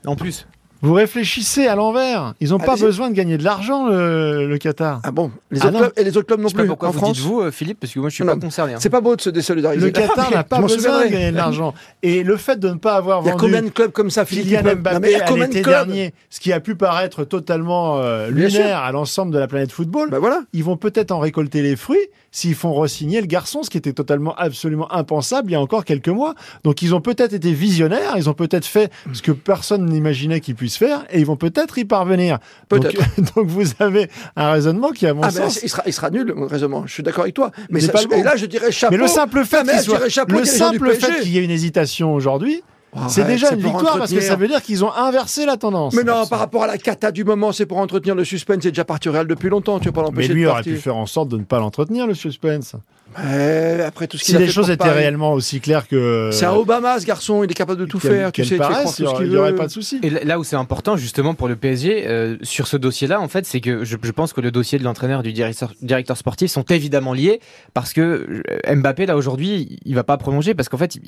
En 0.07 0.17
plus. 0.17 0.47
Vous 0.85 0.93
réfléchissez 0.93 1.67
à 1.67 1.75
l'envers. 1.77 2.35
Ils 2.41 2.51
n'ont 2.51 2.59
pas 2.59 2.77
besoin 2.77 3.09
de 3.09 3.15
gagner 3.15 3.39
de 3.39 3.43
l'argent, 3.45 3.89
le, 3.89 4.47
le 4.47 4.59
Qatar. 4.59 5.01
Ah 5.03 5.11
bon, 5.11 5.31
les 5.51 5.61
Ah 5.63 5.67
autres 5.67 5.73
non. 5.73 5.79
clubs, 5.81 5.93
et 5.97 6.05
les 6.05 6.17
autres 6.17 6.27
clubs 6.27 6.41
non 6.41 6.49
Je 6.49 6.53
sais 6.53 6.57
pas 6.57 6.63
plus 6.63 6.69
pourquoi 6.69 6.89
en 6.89 6.93
vous 6.93 6.99
France. 6.99 7.13
dites 7.17 7.25
vous, 7.25 7.41
euh, 7.41 7.51
Philippe, 7.51 7.81
parce 7.81 7.93
que 7.93 7.99
moi 8.01 8.11
je 8.11 8.15
suis 8.17 8.25
Non, 8.25 8.35
pas 8.35 8.41
concerné. 8.47 8.75
hein. 8.75 8.79
C'est 8.81 8.91
pas 8.91 9.01
beau 9.01 9.17
de 9.17 9.21
se 9.23 9.31
désolidariser. 9.31 9.87
Le 9.87 9.91
Qatar 9.93 10.31
n'a 10.35 10.45
pas 10.45 10.61
besoin 10.61 11.07
de 11.07 11.11
gagner 11.11 11.31
de 11.33 11.37
l'argent. 11.37 11.73
Et 12.03 12.23
le 12.23 12.37
fait 12.37 12.61
de 12.61 12.69
ne 12.69 12.75
pas 12.75 12.97
avoir 12.97 13.23
Il 13.23 13.27
y 13.27 13.29
a 13.29 13.33
vendu 13.33 13.45
combien 13.45 13.63
de 13.63 13.69
clubs 13.71 13.93
comme 13.93 14.11
ça, 14.11 14.25
Philippe 14.27 14.45
Kylian 14.49 14.63
Non, 14.63 14.75
Mbappé 14.77 15.11
y 15.11 15.15
a 15.15 15.19
à 15.19 15.21
combien 15.27 15.45
de 15.49 15.53
l'été 15.53 15.63
clubs 15.63 15.75
dernier, 15.87 16.15
ce 16.29 16.39
qui 16.41 16.53
a 16.53 16.61
pu 16.61 16.75
paraître 16.77 17.25
totalement 17.25 17.99
euh, 18.01 18.29
lunaire 18.29 18.79
à 18.81 18.93
l'ensemble 18.93 19.33
de 19.33 19.39
la 19.39 19.47
planète 19.49 19.73
football, 19.73 20.11
Bah 20.11 20.19
voilà. 20.19 20.43
ils 20.53 20.65
vont 20.65 20.77
peut-être 20.77 21.13
en 21.13 21.19
récolter 21.19 21.63
les 21.63 21.77
fruits 21.77 21.97
s'ils 22.37 22.57
font 22.57 22.73
re-signer 22.75 23.21
le 23.21 23.29
garçon, 23.29 23.63
ce 23.63 23.71
qui 23.71 23.79
était 23.79 23.93
totalement 23.93 24.35
absolument 24.35 24.93
impensable 24.93 25.51
il 25.51 25.53
y 25.53 25.57
a 25.57 25.61
encore 25.61 25.85
quelques 25.85 26.09
mois. 26.09 26.35
Donc 26.65 26.83
ils 26.83 26.93
ont 26.93 27.01
peut-être 27.01 27.33
été 27.33 27.53
visionnaires, 27.53 28.15
ils 28.17 28.29
ont 28.29 28.35
peut-être 28.35 28.67
fait 28.67 28.91
ce 29.13 29.23
que 29.23 29.31
personne 29.31 29.87
n'imaginait 29.87 30.41
qu'ils 30.41 30.57
puissent 30.57 30.77
faire, 30.77 31.05
et 31.11 31.21
ils 31.21 31.27
vont 31.27 31.37
peut-être 31.37 31.79
y 31.79 31.85
parvenir. 31.85 32.39
Donc, 32.71 32.83
Peut-être. 32.83 33.35
donc 33.37 33.47
vous 33.47 33.63
avez 33.79 34.11
un 34.35 34.51
raisonnement 34.51 34.91
qui, 34.91 35.07
à 35.07 35.15
mon 35.15 35.23
Ah, 35.23 35.31
sens, 35.31 35.61
il 35.63 35.69
sera, 35.69 35.85
il 35.87 35.93
sera 35.93 36.11
nul, 36.11 36.33
mon 36.35 36.49
raisonnement. 36.49 36.85
Je 36.89 36.93
suis 36.93 37.03
d'accord 37.05 37.23
avec 37.23 37.35
toi. 37.35 37.53
Mais 37.71 37.79
n'est 37.79 37.87
ça- 37.87 37.93
pas 37.93 38.03
le 38.03 38.09
bon. 38.09 38.17
et 38.17 38.23
là, 38.25 38.35
je 38.35 38.47
dirais 38.47 38.73
chapeau. 38.73 38.91
mais 38.91 38.99
le 38.99 39.07
simple 39.07 39.45
fait 39.45 39.65
soit- 39.81 40.01
le 40.29 40.45
simple 40.45 40.97
qu'il 41.23 41.31
y 41.33 41.39
ait 41.39 41.45
une 41.45 41.51
hésitation 41.53 42.15
aujourd'hui, 42.15 42.63
C'est 43.09 43.25
déjà 43.25 43.53
une 43.53 43.61
victoire 43.61 43.99
parce 43.99 44.13
que 44.13 44.21
ça 44.21 44.37
veut 44.37 44.49
dire 44.49 44.63
qu'ils 44.63 44.85
ont 44.85 44.93
inversé 44.93 45.47
la 45.47 45.57
tendance. 45.57 45.95
Mais 45.95 46.05
non, 46.05 46.27
par 46.27 46.39
rapport 46.39 46.63
à 46.65 46.67
la 46.67 46.79
cata 46.79 47.11
du 47.13 47.25
moment, 47.25 47.53
c'est 47.53 47.67
pour 47.67 47.79
entretenir 47.79 48.15
le 48.15 48.25
suspense. 48.25 48.59
C'est 48.63 48.71
déjà 48.71 48.85
parti 48.85 49.09
au 49.09 49.13
Real 49.13 49.27
depuis 49.27 49.49
longtemps. 49.49 49.79
Tu 49.81 49.87
vas 49.89 49.93
pas 49.93 50.01
Mais 50.03 50.07
l'empêcher 50.09 50.33
lui 50.35 50.43
de 50.43 50.47
aurait 50.47 50.57
partir. 50.59 50.75
pu 50.75 50.81
faire 50.81 50.97
en 50.97 51.07
sorte 51.07 51.29
de 51.29 51.37
ne 51.39 51.45
pas 51.45 51.59
l'entretenir, 51.59 52.07
le 52.07 52.15
suspense. 52.15 52.75
Ouais, 53.17 53.81
après 53.87 54.09
tout 54.09 54.17
ce 54.19 54.25
Si 54.25 54.31
qu'il 54.33 54.37
a 54.37 54.41
les 54.41 54.47
fait 54.47 54.53
choses 54.53 54.71
étaient 54.71 54.79
Paris. 54.79 54.99
réellement 54.99 55.35
aussi 55.35 55.61
claires 55.61 55.87
que. 55.87 56.31
C'est 56.33 56.47
un 56.47 56.53
Obama, 56.55 56.99
ce 56.99 57.07
garçon. 57.07 57.45
Il 57.45 57.51
est 57.51 57.55
capable 57.55 57.79
de 57.79 57.85
tout 57.87 58.01
faire. 58.01 58.33
Tu 58.33 58.45
sais, 58.45 58.55
tu 58.55 58.59
paraisse, 58.59 58.99
il 58.99 59.03
y 59.03 59.05
ce 59.07 59.11
aurait- 59.11 59.17
qu'il 59.19 59.27
il 59.27 59.33
y 59.35 59.37
aurait 59.37 59.51
veut. 59.53 59.57
pas 59.57 59.67
de 59.67 59.71
souci. 59.73 60.01
Et 60.03 60.11
là 60.11 60.37
où 60.41 60.43
c'est 60.43 60.57
important 60.57 60.97
justement 60.97 61.35
pour 61.35 61.47
le 61.47 61.55
PSG 61.55 62.07
euh, 62.09 62.37
sur 62.43 62.67
ce 62.67 62.77
dossier-là, 62.77 63.21
en 63.21 63.29
fait, 63.29 63.47
c'est 63.47 63.61
que 63.61 63.85
je, 63.85 63.97
je 64.03 64.11
pense 64.11 64.33
que 64.33 64.41
le 64.41 64.51
dossier 64.51 64.81
de 64.81 64.85
l'entraîneur 64.85 65.23
du 65.23 65.33
directeur, 65.33 65.73
directeur 65.81 66.17
sportif 66.17 66.51
sont 66.51 66.65
évidemment 66.65 67.13
liés 67.13 67.39
parce 67.73 67.93
que 67.93 68.43
euh, 68.71 68.75
Mbappé 68.75 69.07
là 69.07 69.17
aujourd'hui, 69.17 69.79
il 69.85 69.95
va 69.95 70.03
pas 70.03 70.17
prolonger 70.17 70.55
parce 70.55 70.69
qu'en 70.69 70.79
fait, 70.79 70.99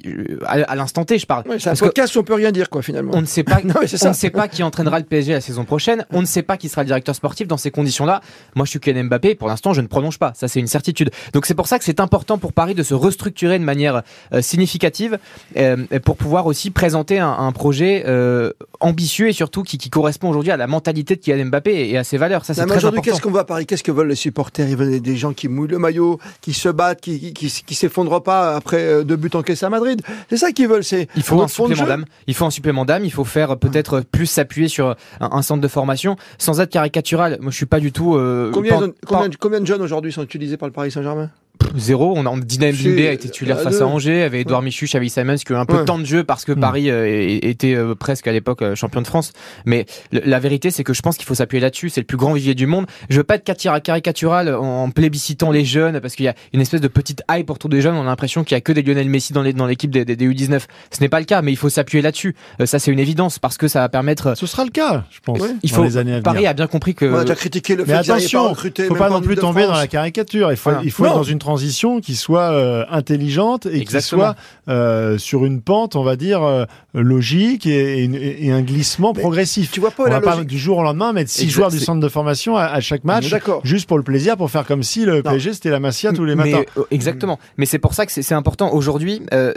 à, 0.46 0.52
à 0.62 0.76
l'instant 0.76 1.04
T, 1.04 1.18
je 1.18 1.26
parle. 1.26 1.42
Parce 1.76 1.90
que 1.90 1.94
podcast 1.94 2.16
où 2.16 2.20
on 2.20 2.22
peut 2.24 2.34
rien 2.34 2.52
dire, 2.52 2.70
quoi, 2.70 2.82
finalement. 2.82 3.12
on 3.14 3.20
ne 3.20 3.26
sait 3.26 3.42
pas, 3.42 3.60
Non, 3.64 3.74
on 3.76 4.08
ne 4.08 4.14
sait 4.14 4.30
pas 4.30 4.48
qui 4.48 4.62
entraînera 4.62 4.98
le 4.98 5.04
PSG 5.04 5.32
la 5.32 5.40
saison 5.40 5.64
prochaine. 5.64 6.06
On 6.10 6.20
ne 6.20 6.26
sait 6.26 6.42
pas 6.42 6.56
qui 6.56 6.68
sera 6.68 6.82
le 6.82 6.86
directeur 6.86 7.14
sportif 7.14 7.46
dans 7.48 7.56
ces 7.56 7.70
conditions-là. 7.70 8.20
Moi, 8.54 8.64
je 8.64 8.70
suis 8.70 8.80
Kylian 8.80 9.04
Mbappé. 9.04 9.34
Pour 9.34 9.48
l'instant, 9.48 9.72
je 9.72 9.80
ne 9.80 9.86
prolonge 9.86 10.18
pas. 10.18 10.32
Ça, 10.34 10.48
c'est 10.48 10.60
une 10.60 10.66
certitude. 10.66 11.10
Donc, 11.32 11.46
c'est 11.46 11.54
pour 11.54 11.66
ça 11.66 11.78
que 11.78 11.84
c'est 11.84 12.00
important 12.00 12.38
pour 12.38 12.52
Paris 12.52 12.74
de 12.74 12.82
se 12.82 12.94
restructurer 12.94 13.58
de 13.58 13.64
manière 13.64 14.02
euh, 14.32 14.42
significative 14.42 15.18
euh, 15.56 15.76
pour 16.04 16.16
pouvoir 16.16 16.46
aussi 16.46 16.70
présenter 16.70 17.18
un, 17.18 17.30
un 17.30 17.52
projet 17.52 18.04
euh, 18.06 18.52
ambitieux 18.80 19.28
et 19.28 19.32
surtout 19.32 19.62
qui, 19.62 19.78
qui 19.78 19.90
correspond 19.90 20.30
aujourd'hui 20.30 20.52
à 20.52 20.56
la 20.56 20.66
mentalité 20.66 21.16
de 21.16 21.20
Kylian 21.20 21.46
Mbappé 21.46 21.90
et 21.90 21.98
à 21.98 22.04
ses 22.04 22.18
valeurs. 22.18 22.44
Ça, 22.44 22.54
c'est 22.54 22.62
très 22.66 22.76
aujourd'hui, 22.76 22.98
important. 22.98 23.10
qu'est-ce 23.12 23.22
qu'on 23.22 23.30
voit 23.30 23.42
à 23.42 23.44
Paris? 23.44 23.66
Qu'est-ce 23.66 23.84
que 23.84 23.92
veulent 23.92 24.08
les 24.08 24.14
supporters? 24.14 24.68
Ils 24.68 24.76
veulent 24.76 25.00
des 25.00 25.16
gens 25.16 25.32
qui 25.32 25.48
mouillent 25.48 25.68
le 25.68 25.78
maillot, 25.78 26.18
qui 26.40 26.52
se 26.52 26.68
battent, 26.68 27.00
qui 27.00 27.16
qui, 27.20 27.32
qui, 27.32 27.64
qui 27.64 27.74
s'effondrent 27.74 28.22
pas 28.22 28.56
après 28.56 29.04
deux 29.04 29.16
buts 29.16 29.30
encaissés 29.34 29.66
à 29.66 29.70
Madrid. 29.70 30.02
C'est 30.30 30.36
ça 30.36 30.52
qu'ils 30.52 30.68
veulent. 30.68 30.84
C'est 30.84 31.08
Il 31.16 31.22
faut 31.22 31.36
au 31.36 31.42
un 31.42 31.48
fond 31.48 31.65
supplément 31.68 31.88
d'âme. 31.88 32.04
Il 32.26 32.34
faut 32.34 32.44
un 32.46 32.50
supplément 32.50 32.84
d'âme. 32.84 33.04
Il 33.04 33.12
faut 33.12 33.24
faire 33.24 33.56
peut-être 33.58 34.00
plus 34.00 34.26
s'appuyer 34.26 34.68
sur 34.68 34.88
un, 34.90 34.96
un 35.20 35.42
centre 35.42 35.60
de 35.60 35.68
formation 35.68 36.16
sans 36.38 36.60
être 36.60 36.70
caricatural. 36.70 37.38
Moi, 37.40 37.50
je 37.50 37.56
suis 37.56 37.66
pas 37.66 37.80
du 37.80 37.92
tout 37.92 38.14
euh, 38.16 38.50
Combien, 38.52 38.78
pas- 38.78 38.86
de, 38.86 38.94
combien, 39.06 39.28
de- 39.28 39.36
combien 39.36 39.60
de 39.60 39.66
jeunes 39.66 39.82
aujourd'hui 39.82 40.12
sont 40.12 40.22
utilisés 40.22 40.56
par 40.56 40.68
le 40.68 40.72
Paris 40.72 40.90
Saint-Germain? 40.90 41.30
Zéro. 41.76 42.14
On 42.16 42.26
a 42.26 42.34
C'est- 42.48 42.72
Mbimbe 42.72 42.98
a 43.06 43.12
été 43.12 43.28
titulaire 43.28 43.58
à 43.58 43.62
face 43.62 43.78
deux. 43.78 43.82
à 43.82 43.86
Angers, 43.86 44.22
avec 44.22 44.42
Edouard 44.42 44.62
Michu, 44.62 44.86
Xavi 44.86 45.10
Simons 45.10 45.36
qui 45.36 45.52
a 45.52 45.56
eu 45.56 45.58
un 45.58 45.64
peu 45.66 45.74
Ouais. 45.74 45.80
de 45.80 45.84
temps 45.84 45.98
de 45.98 46.04
jeu 46.04 46.24
parce 46.24 46.44
que 46.44 46.52
Mm. 46.52 46.60
Paris 46.60 46.90
euh, 46.90 47.38
était 47.42 47.74
euh, 47.74 47.94
presque 47.94 48.26
à 48.26 48.32
l'époque 48.32 48.62
euh, 48.62 48.74
champion 48.74 49.00
de 49.02 49.06
France. 49.06 49.32
Mais 49.64 49.86
la 50.12 50.38
vérité, 50.38 50.70
c'est 50.70 50.84
que 50.84 50.94
je 50.94 51.02
pense 51.02 51.16
qu'il 51.16 51.26
faut 51.26 51.34
s'appuyer 51.34 51.60
là-dessus. 51.60 51.90
C'est 51.90 52.00
le 52.00 52.06
plus 52.06 52.16
grand 52.16 52.32
vivier 52.32 52.54
du 52.54 52.66
monde. 52.66 52.86
Je 53.10 53.16
veux 53.18 53.24
pas 53.24 53.36
être 53.36 53.44
caricatural 53.82 54.54
en, 54.54 54.84
en 54.84 54.90
plébiscitant 54.90 55.50
les 55.50 55.64
jeunes 55.64 56.00
parce 56.00 56.14
qu'il 56.14 56.24
y 56.24 56.28
a 56.28 56.34
une 56.52 56.60
espèce 56.60 56.80
de 56.80 56.88
petite 56.88 57.22
hype 57.30 57.50
autour 57.50 57.70
des 57.70 57.80
jeunes. 57.80 57.94
On 57.96 58.02
a 58.02 58.04
l'impression 58.04 58.44
qu'il 58.44 58.54
y 58.54 58.58
a 58.58 58.60
que 58.60 58.72
des 58.72 58.82
Lionel 58.82 59.08
Messi 59.08 59.32
dans 59.32 59.42
l'équipe 59.42 59.90
des, 59.90 60.04
des- 60.04 60.16
des 60.16 60.26
U19. 60.28 60.66
Ce 60.90 61.00
n'est 61.00 61.08
pas 61.08 61.18
le 61.20 61.26
cas, 61.26 61.42
mais 61.42 61.52
il 61.52 61.56
faut 61.56 61.68
s'appuyer 61.68 62.02
là-dessus. 62.02 62.34
Euh, 62.60 62.66
ça, 62.66 62.78
c'est 62.78 62.90
une 62.90 62.98
évidence 62.98 63.38
parce 63.38 63.56
que 63.58 63.68
ça 63.68 63.80
va 63.80 63.88
permettre. 63.88 64.36
Ce 64.36 64.46
sera 64.46 64.64
le 64.64 64.70
cas, 64.70 65.04
je 65.10 65.20
pense, 65.20 65.40
Ouais. 65.40 65.48
Il 65.62 65.70
dans 65.70 65.76
faut. 65.76 65.84
les 65.84 65.96
années 65.96 66.10
à 66.12 66.14
venir. 66.16 66.22
Paris 66.24 66.46
a 66.46 66.52
bien 66.54 66.66
compris 66.66 66.94
que. 66.94 67.04
On 67.06 67.16
a 67.18 67.22
déjà 67.22 67.34
critiqué 67.34 67.74
le 67.76 67.84
fait 67.84 67.92
Mais 67.92 68.02
pas 68.02 68.14
attention, 68.14 68.54
faut 68.54 68.94
pas 68.94 69.10
non 69.10 69.20
plus 69.20 69.36
tomber 69.36 69.66
dans 69.66 69.72
la 69.74 69.86
caricature. 69.86 70.50
Il 70.50 70.56
faut, 70.56 70.70
Voilà. 70.70 70.84
il 70.84 70.90
faut 70.90 71.04
être 71.06 71.14
dans 71.14 71.22
une 71.22 71.38
transition 71.46 72.00
qui 72.00 72.16
soit 72.16 72.50
euh, 72.50 72.84
intelligente 72.90 73.66
et 73.66 73.84
qui 73.84 74.00
soit 74.00 74.34
euh, 74.68 75.16
sur 75.18 75.44
une 75.44 75.60
pente, 75.60 75.94
on 75.94 76.02
va 76.02 76.16
dire, 76.16 76.42
euh, 76.42 76.64
logique 76.92 77.66
et, 77.66 78.04
et- 78.04 78.46
et 78.46 78.50
un 78.52 78.62
glissement 78.62 79.12
Mais 79.14 79.20
progressif. 79.22 79.70
Tu 79.70 79.78
vois 79.80 79.90
pas 79.92 80.02
On 80.04 80.06
la 80.06 80.18
va 80.20 80.36
pas 80.36 80.44
du 80.44 80.58
jour 80.58 80.78
au 80.78 80.82
lendemain 80.82 81.12
mettre 81.12 81.30
six 81.30 81.42
Exact, 81.44 81.54
joueurs 81.54 81.70
du 81.70 81.78
centre 81.78 82.00
de 82.00 82.08
formation 82.08 82.56
à, 82.56 82.64
à 82.64 82.80
chaque 82.80 83.04
match, 83.04 83.32
juste 83.62 83.86
pour 83.88 83.96
le 83.96 84.02
plaisir, 84.02 84.36
pour 84.36 84.50
faire 84.50 84.66
comme 84.66 84.82
si 84.82 85.04
le 85.04 85.22
PSG 85.22 85.52
c'était 85.54 85.70
la 85.70 85.80
Masia 85.80 86.12
tous 86.12 86.24
les 86.24 86.34
Mais, 86.34 86.50
matins. 86.50 86.64
exactement. 86.90 87.38
Mais 87.56 87.66
c'est 87.66 87.78
pour 87.78 87.94
ça 87.94 88.06
que 88.06 88.12
c'est 88.12 88.34
important. 88.34 88.72
Aujourd'hui, 88.74 89.22
euh, 89.32 89.52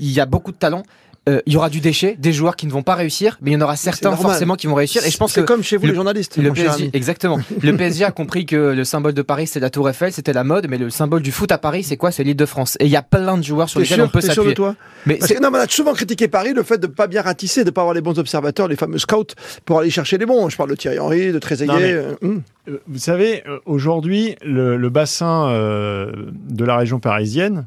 il 0.00 0.10
y 0.10 0.20
a 0.20 0.26
beaucoup 0.26 0.50
de 0.52 0.56
talents. 0.56 0.82
Euh, 1.26 1.40
il 1.46 1.54
y 1.54 1.56
aura 1.56 1.70
du 1.70 1.80
déchet, 1.80 2.16
des 2.18 2.34
joueurs 2.34 2.54
qui 2.54 2.66
ne 2.66 2.70
vont 2.70 2.82
pas 2.82 2.94
réussir, 2.94 3.38
mais 3.40 3.50
il 3.50 3.54
y 3.54 3.56
en 3.56 3.62
aura 3.62 3.76
certains 3.76 4.14
forcément 4.14 4.56
qui 4.56 4.66
vont 4.66 4.74
réussir. 4.74 5.02
Et 5.06 5.10
je 5.10 5.16
pense 5.16 5.32
c'est 5.32 5.40
que 5.40 5.46
comme 5.46 5.62
chez 5.62 5.78
vous 5.78 5.84
le- 5.86 5.92
les 5.92 5.94
journalistes. 5.94 6.36
le 6.36 6.52
PSG, 6.52 6.90
exactement. 6.92 7.38
Le 7.62 7.72
PSG 7.78 8.04
a 8.04 8.10
compris 8.10 8.44
que 8.44 8.56
le 8.56 8.84
symbole 8.84 9.14
de 9.14 9.22
Paris 9.22 9.46
c'est 9.46 9.58
la 9.58 9.70
Tour 9.70 9.88
Eiffel, 9.88 10.12
c'était 10.12 10.34
la 10.34 10.44
mode, 10.44 10.66
mais 10.68 10.76
le 10.76 10.90
symbole 10.90 11.22
du 11.22 11.32
foot 11.32 11.50
à 11.50 11.56
Paris 11.56 11.82
c'est 11.82 11.96
quoi? 11.96 12.10
C'est 12.10 12.24
l'île 12.24 12.36
de 12.36 12.44
France. 12.44 12.76
Et 12.78 12.84
il 12.84 12.90
y 12.90 12.96
a 12.96 13.00
plein 13.02 13.38
de 13.38 13.42
joueurs 13.42 13.70
sur 13.70 13.80
lesquels 13.80 13.96
sûr, 13.96 14.04
on 14.04 14.08
peut 14.08 14.20
t'es 14.20 14.26
sûr 14.26 14.44
de 14.44 14.50
s'appuyer. 14.50 14.54
toi? 14.54 14.74
Mais 15.06 15.14
Parce 15.16 15.28
c'est- 15.30 15.36
que 15.36 15.42
non, 15.42 15.50
mais 15.50 15.56
on 15.58 15.62
a 15.62 15.66
souvent 15.68 15.94
critiqué 15.94 16.28
Paris 16.28 16.52
le 16.52 16.62
fait 16.62 16.76
de 16.76 16.86
pas 16.86 17.06
bien 17.06 17.22
ratisser, 17.22 17.64
de 17.64 17.70
pas 17.70 17.80
avoir 17.80 17.94
les 17.94 18.02
bons 18.02 18.18
observateurs, 18.18 18.68
les 18.68 18.76
fameux 18.76 18.98
scouts 18.98 19.24
pour 19.64 19.78
aller 19.80 19.88
chercher 19.88 20.18
les 20.18 20.26
bons. 20.26 20.50
Je 20.50 20.58
parle 20.58 20.68
de 20.68 20.74
Thierry 20.74 20.98
Henry, 20.98 21.32
de 21.32 21.38
Trezeguet. 21.38 21.72
Euh, 21.94 22.12
hum. 22.20 22.42
Euh, 22.68 22.76
Vous 22.86 22.98
savez, 22.98 23.42
aujourd'hui, 23.64 24.36
le, 24.44 24.76
le 24.76 24.88
bassin 24.90 25.48
euh, 25.48 26.12
de 26.50 26.64
la 26.66 26.76
région 26.76 26.98
parisienne, 27.00 27.66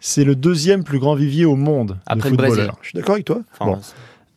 c'est 0.00 0.24
le 0.24 0.34
deuxième 0.36 0.84
plus 0.84 0.98
grand 0.98 1.14
vivier 1.14 1.44
au 1.44 1.56
monde 1.56 1.98
Après 2.06 2.30
de 2.30 2.36
le 2.36 2.36
Brésil. 2.36 2.70
Je 2.82 2.88
suis 2.88 2.96
d'accord 2.96 3.14
avec 3.14 3.24
toi. 3.26 3.40
enfin, 3.58 3.72
Bon. 3.72 3.78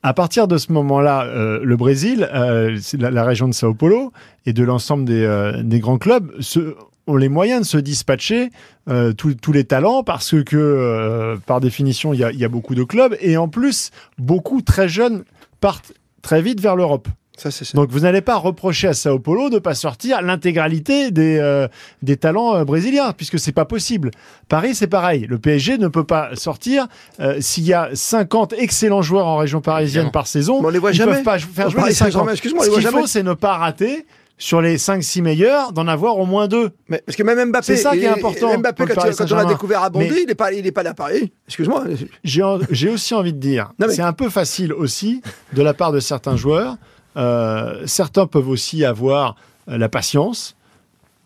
À 0.04 0.14
partir 0.16 0.48
de 0.48 0.58
ce 0.58 0.72
moment-là, 0.72 1.26
euh, 1.26 1.60
le 1.64 1.78
Brésil, 1.78 2.28
euh, 2.34 2.76
la, 2.98 3.12
la 3.12 3.24
région 3.24 3.48
de 3.48 3.54
Sao 3.54 3.74
Paulo 3.76 4.12
et 4.48 4.54
de 4.54 4.64
l'ensemble 4.64 5.06
des, 5.06 5.24
euh, 5.24 5.62
des 5.62 5.80
grands 5.80 6.00
clubs 6.00 6.32
se- 6.40 6.76
ont 7.06 7.16
les 7.18 7.30
moyens 7.30 7.62
de 7.62 7.66
se 7.68 7.78
dispatcher 7.78 8.50
euh, 8.90 9.14
tous 9.14 9.52
les 9.52 9.64
talents 9.64 10.04
parce 10.04 10.34
que, 10.44 10.58
euh, 10.58 11.38
par 11.46 11.60
définition, 11.62 12.14
il 12.14 12.20
y 12.20 12.24
a, 12.24 12.32
il 12.32 12.40
y 12.40 12.46
a 12.46 12.50
beaucoup 12.50 12.74
de 12.74 12.84
clubs 12.84 13.16
et 13.22 13.38
en 13.38 13.48
plus, 13.48 13.92
beaucoup 14.18 14.64
très 14.64 14.90
jeunes 14.90 15.24
partent 15.60 15.94
très 16.24 16.42
vite 16.42 16.60
vers 16.62 16.76
l'Europe. 16.76 17.08
Ça, 17.42 17.50
c'est 17.50 17.66
ça. 17.66 17.76
Donc 17.76 17.90
vous 17.90 18.02
n'allez 18.02 18.22
pas 18.22 18.36
reprocher 18.36 18.88
à 18.90 18.94
Sao 18.94 19.18
Paulo 19.18 19.50
de 19.50 19.58
pas 19.58 19.74
sortir 19.74 20.22
l'intégralité 20.22 21.10
des, 21.10 21.40
euh, 21.40 21.68
des 22.04 22.16
talents 22.16 22.56
euh, 22.56 22.66
brésiliens, 22.66 23.14
puisque 23.14 23.40
c'est 23.40 23.52
pas 23.52 23.66
possible. 23.66 24.12
Paris, 24.48 24.76
c'est 24.76 24.86
pareil. 24.86 25.26
Le 25.28 25.40
PSG 25.40 25.80
ne 25.80 25.88
peut 25.88 26.04
pas 26.04 26.36
sortir 26.36 26.88
euh, 27.20 27.38
s'il 27.40 27.64
y 27.66 27.74
a 27.74 27.90
50 27.94 28.54
excellents 28.60 29.02
joueurs 29.02 29.26
en 29.26 29.38
région 29.38 29.60
parisienne 29.60 30.12
par 30.12 30.28
saison. 30.28 30.62
Mais 30.62 30.68
on 30.68 30.70
les 30.70 30.78
voit 30.78 30.92
ils 30.92 30.98
jamais. 30.98 31.14
peuvent 31.14 31.24
pas 31.24 31.40
faire 31.40 31.66
Au 31.66 31.70
jouer 31.72 31.80
Paris 31.80 31.90
les 31.90 31.96
50. 31.96 32.12
Saint-Germain, 32.12 32.32
excuse-moi, 32.34 32.66
Ce 32.66 32.70
qu'il 32.70 32.88
faut, 32.88 33.08
c'est 33.08 33.24
ne 33.24 33.34
pas 33.34 33.58
rater 33.58 34.06
sur 34.38 34.62
les 34.62 34.78
5-6 34.78 35.24
meilleurs, 35.24 35.72
d'en 35.72 35.88
avoir 35.88 36.18
au 36.20 36.28
moins 36.28 36.48
deux. 36.48 36.70
Mais, 36.90 37.02
parce 37.06 37.16
que 37.16 37.24
même 37.24 37.50
Mbappé, 37.50 37.66
C'est 37.66 37.78
ça 37.78 37.92
qui 37.92 38.04
est 38.04 38.08
important 38.08 38.58
Mbappé, 38.58 38.86
quand, 38.86 39.02
quand 39.18 39.32
on 39.32 39.36
l'a 39.36 39.46
découvert 39.46 39.84
à 39.84 39.90
Bondy, 39.90 40.10
Mais- 40.10 40.22
il 40.22 40.28
n'est 40.28 40.36
pas, 40.36 40.52
il 40.52 40.66
est 40.66 40.72
pas 40.72 40.82
allé 40.82 40.90
à 40.90 40.94
Paris. 40.94 41.32
Excuse-moi. 41.48 41.86
J'ai 42.24 42.90
aussi 42.90 43.14
envie 43.16 43.34
de 43.34 43.40
dire, 43.40 43.72
mais- 43.80 43.90
c'est 43.90 44.02
un 44.02 44.14
peu 44.14 44.30
facile 44.30 44.74
aussi 44.74 45.22
de 45.54 45.62
la 45.62 45.74
part 45.74 45.92
de 45.92 46.00
certains 46.00 46.36
joueurs. 46.38 46.78
Euh, 47.18 47.86
certains 47.88 48.28
peuvent 48.28 48.48
aussi 48.48 48.86
avoir 48.86 49.36
euh, 49.68 49.78
la 49.78 49.90
patience 49.90 50.56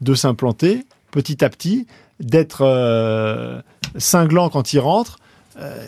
de 0.01 0.13
s'implanter 0.13 0.85
petit 1.11 1.43
à 1.45 1.49
petit, 1.49 1.87
d'être 2.19 2.61
euh, 2.61 3.61
cinglant 3.97 4.49
quand 4.49 4.73
il 4.73 4.79
rentre. 4.79 5.17
Euh, 5.57 5.87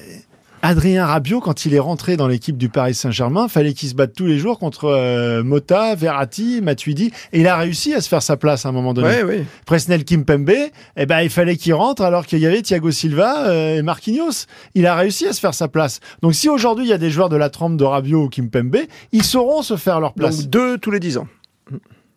Adrien 0.61 1.05
Rabiot, 1.05 1.39
quand 1.39 1.65
il 1.65 1.73
est 1.73 1.79
rentré 1.79 2.17
dans 2.17 2.27
l'équipe 2.27 2.57
du 2.57 2.69
Paris 2.69 2.95
Saint-Germain, 2.95 3.47
fallait 3.47 3.73
qu'il 3.73 3.89
se 3.89 3.95
batte 3.95 4.13
tous 4.13 4.25
les 4.25 4.39
jours 4.39 4.57
contre 4.57 4.85
euh, 4.85 5.43
Mota, 5.43 5.95
Verratti, 5.95 6.61
Matuidi, 6.61 7.11
et 7.31 7.41
il 7.41 7.47
a 7.47 7.55
réussi 7.57 7.93
à 7.93 8.01
se 8.01 8.09
faire 8.09 8.23
sa 8.23 8.37
place 8.37 8.65
à 8.65 8.69
un 8.69 8.71
moment 8.71 8.93
donné. 8.93 9.23
Oui, 9.23 9.37
oui. 9.37 9.45
Presnel 9.65 10.03
Kimpembe, 10.03 10.49
eh 10.95 11.05
ben, 11.05 11.21
il 11.21 11.29
fallait 11.29 11.57
qu'il 11.57 11.73
rentre 11.73 12.01
alors 12.01 12.25
qu'il 12.25 12.39
y 12.39 12.45
avait 12.45 12.61
Thiago 12.61 12.91
Silva 12.91 13.47
euh, 13.47 13.77
et 13.77 13.81
Marquinhos. 13.81 14.45
Il 14.73 14.87
a 14.87 14.95
réussi 14.95 15.27
à 15.27 15.33
se 15.33 15.39
faire 15.39 15.53
sa 15.53 15.67
place. 15.67 15.99
Donc 16.21 16.33
si 16.33 16.49
aujourd'hui 16.49 16.85
il 16.85 16.89
y 16.89 16.93
a 16.93 16.97
des 16.97 17.11
joueurs 17.11 17.29
de 17.29 17.37
la 17.37 17.49
trempe 17.49 17.77
de 17.77 17.83
Rabiot 17.83 18.23
ou 18.23 18.29
Kimpembe, 18.29 18.77
ils 19.11 19.23
sauront 19.23 19.61
se 19.61 19.77
faire 19.77 19.99
leur 19.99 20.13
place. 20.13 20.39
Donc 20.39 20.49
deux 20.49 20.77
tous 20.77 20.91
les 20.91 20.99
dix 20.99 21.17
ans. 21.17 21.27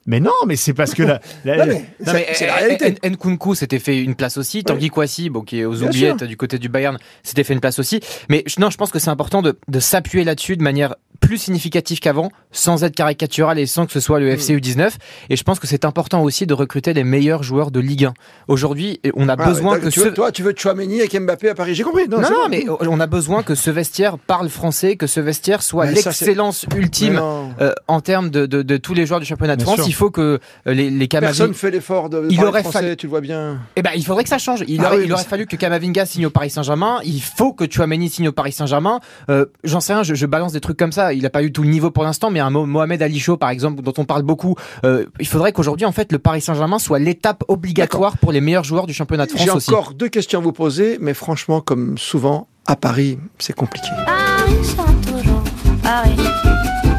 Mais 0.06 0.18
non, 0.18 0.32
mais 0.46 0.56
c'est 0.56 0.72
parce 0.74 0.94
que 0.94 1.02
la, 1.02 1.20
la- 1.44 1.66
Non, 1.66 1.72
mais 1.74 1.84
c'est- 2.04 2.12
mais 2.12 2.26
c'est 2.34 2.46
la 2.46 2.54
réalité. 2.56 2.94
Nkunku 3.08 3.54
s'était 3.54 3.78
fait 3.78 4.02
une 4.02 4.14
place 4.14 4.38
aussi. 4.38 4.64
Tanguy 4.64 4.88
Kouassi, 4.88 5.28
bon, 5.30 5.42
qui 5.42 5.60
est 5.60 5.64
aux 5.66 5.82
oubliettes 5.82 6.24
du 6.24 6.36
côté 6.36 6.58
du 6.58 6.68
Bayern, 6.68 6.98
s'était 7.22 7.44
fait 7.44 7.52
une 7.54 7.60
place 7.60 7.78
aussi. 7.78 8.00
Mais 8.28 8.42
je- 8.46 8.60
non, 8.60 8.70
je 8.70 8.76
pense 8.78 8.90
que 8.90 8.98
c'est 8.98 9.10
important 9.10 9.42
de, 9.42 9.58
de 9.68 9.80
s'appuyer 9.80 10.24
là-dessus 10.24 10.56
de 10.56 10.62
manière 10.62 10.94
plus 11.20 11.38
significative 11.38 12.00
qu'avant, 12.00 12.30
sans 12.50 12.82
être 12.82 12.94
caricatural 12.96 13.58
et 13.58 13.66
sans 13.66 13.86
que 13.86 13.92
ce 13.92 14.00
soit 14.00 14.18
le 14.20 14.28
FC 14.30 14.56
U19. 14.56 14.90
Et 15.28 15.36
je 15.36 15.42
pense 15.44 15.58
que 15.60 15.66
c'est 15.66 15.84
important 15.84 16.22
aussi 16.22 16.46
de 16.46 16.54
recruter 16.54 16.92
les 16.92 17.04
meilleurs 17.04 17.42
joueurs 17.42 17.70
de 17.70 17.78
Ligue 17.78 18.06
1. 18.06 18.14
Aujourd'hui, 18.48 19.00
on 19.14 19.28
a 19.28 19.34
Ah, 19.38 19.46
besoin 19.48 19.74
ouais, 19.74 19.80
que 19.80 19.88
tu 19.88 20.00
ce... 20.00 20.06
veux, 20.06 20.14
toi, 20.14 20.32
tu 20.32 20.42
veux 20.42 20.54
Chouameni 20.56 21.00
avec 21.00 21.14
Mbappé 21.18 21.50
à 21.50 21.54
Paris. 21.54 21.74
J'ai 21.74 21.82
compris. 21.84 22.08
Non, 22.08 22.18
Non, 22.20 22.24
c'est 22.26 22.32
non, 22.32 22.66
bon. 22.66 22.78
mais 22.80 22.86
on 22.88 23.00
a 23.00 23.06
besoin 23.06 23.42
que 23.42 23.54
ce 23.54 23.70
vestiaire 23.70 24.18
parle 24.18 24.48
français, 24.48 24.96
que 24.96 25.06
ce 25.06 25.20
vestiaire 25.20 25.62
soit 25.62 25.86
l'excellence 25.86 26.66
ultime 26.76 27.20
euh, 27.60 27.72
en 27.86 28.00
termes 28.00 28.30
de, 28.30 28.46
de, 28.46 28.62
de 28.62 28.76
tous 28.76 28.94
les 28.94 29.06
joueurs 29.06 29.20
du 29.20 29.26
championnat 29.26 29.56
de 29.56 29.62
Bien 29.62 29.66
France. 29.74 29.76
sûr. 29.80 29.88
Il 29.88 29.92
faut 29.94 30.10
que 30.10 30.40
euh, 30.66 30.74
les, 30.74 30.90
les 30.90 31.06
Camavinga- 31.06 31.20
Personne 31.20 31.54
fait 31.54 31.70
l'effort 31.70 32.08
de 32.10 32.26
Il 32.30 32.42
aurait 32.44 32.62
français, 32.62 32.78
fallu- 32.80 32.96
tu 32.96 33.06
le 33.06 33.10
vois 33.10 33.20
bien. 33.20 33.58
Eh 33.76 33.82
ben, 33.82 33.90
il 33.94 34.04
faudrait 34.04 34.22
que 34.24 34.28
ça 34.30 34.38
change. 34.38 34.64
Il 34.66 34.80
Ah 34.80 34.86
aurait, 34.88 34.96
oui, 34.96 35.02
il 35.04 35.06
mais 35.08 35.12
aurait 35.14 35.22
c'est- 35.22 35.28
fallu 35.28 35.46
que 35.46 35.56
Kamavinga 35.56 36.06
signe 36.06 36.26
au 36.26 36.30
Paris 36.30 36.50
Saint-Germain. 36.50 37.00
Il 37.04 37.20
faut 37.22 37.52
que 37.52 37.70
Chouameni 37.70 38.08
signe 38.08 38.28
au 38.28 38.32
Paris 38.32 38.52
Saint-Germain. 38.52 39.00
Euh, 39.28 39.46
J'en 39.64 39.80
sais 39.80 39.92
rien, 39.92 40.02
je, 40.02 40.14
je 40.14 40.26
balance 40.26 40.52
des 40.52 40.60
trucs 40.60 40.76
comme 40.78 40.92
ça. 40.92 41.09
Il 41.12 41.22
n'a 41.22 41.30
pas 41.30 41.42
eu 41.42 41.52
tout 41.52 41.62
le 41.62 41.68
niveau 41.68 41.90
pour 41.90 42.04
l'instant, 42.04 42.30
mais 42.30 42.40
un 42.40 42.50
Mo- 42.50 42.66
Mohamed 42.66 43.02
Ali 43.02 43.18
Chaud, 43.18 43.36
par 43.36 43.50
exemple, 43.50 43.82
dont 43.82 43.92
on 43.98 44.04
parle 44.04 44.22
beaucoup, 44.22 44.54
euh, 44.84 45.06
il 45.18 45.26
faudrait 45.26 45.52
qu'aujourd'hui, 45.52 45.86
en 45.86 45.92
fait, 45.92 46.12
le 46.12 46.18
Paris 46.18 46.40
Saint-Germain 46.40 46.78
soit 46.78 46.98
l'étape 46.98 47.44
obligatoire 47.48 48.16
pour 48.18 48.32
les 48.32 48.40
meilleurs 48.40 48.64
joueurs 48.64 48.86
du 48.86 48.94
championnat 48.94 49.26
de 49.26 49.32
J'ai 49.36 49.46
France 49.46 49.56
aussi. 49.56 49.70
encore 49.70 49.94
deux 49.94 50.08
questions 50.08 50.40
à 50.40 50.42
vous 50.42 50.52
poser, 50.52 50.98
mais 51.00 51.14
franchement, 51.14 51.60
comme 51.60 51.96
souvent, 51.98 52.46
à 52.66 52.76
Paris, 52.76 53.18
c'est 53.38 53.54
compliqué. 53.54 53.88
Paris 54.06 54.54
chante 54.76 55.00
toujours, 55.06 55.42
Paris, 55.82 56.16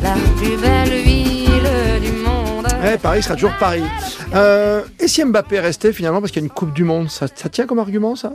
la 0.02 0.16
plus 0.38 0.58
belle 0.58 1.04
ville 1.04 2.02
du 2.02 2.12
monde. 2.12 2.68
Ouais, 2.84 2.98
Paris 2.98 3.22
sera 3.24 3.36
toujours 3.36 3.54
Paris. 3.60 3.84
Euh, 4.34 4.82
et 5.00 5.08
si 5.08 5.24
Mbappé 5.24 5.60
restait 5.60 5.94
finalement 5.94 6.20
parce 6.20 6.32
qu'il 6.32 6.42
y 6.42 6.46
a 6.46 6.48
une 6.48 6.52
Coupe 6.52 6.74
du 6.74 6.84
Monde, 6.84 7.10
ça, 7.10 7.28
ça 7.34 7.48
tient 7.50 7.66
comme 7.68 7.80
argument 7.80 8.16
ça? 8.16 8.34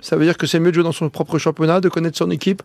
Ça 0.00 0.16
veut 0.16 0.24
dire 0.24 0.36
que 0.36 0.46
c'est 0.46 0.60
mieux 0.60 0.70
de 0.70 0.74
jouer 0.74 0.84
dans 0.84 0.92
son 0.92 1.10
propre 1.10 1.38
championnat, 1.38 1.80
de 1.80 1.88
connaître 1.88 2.16
son 2.16 2.30
équipe 2.30 2.62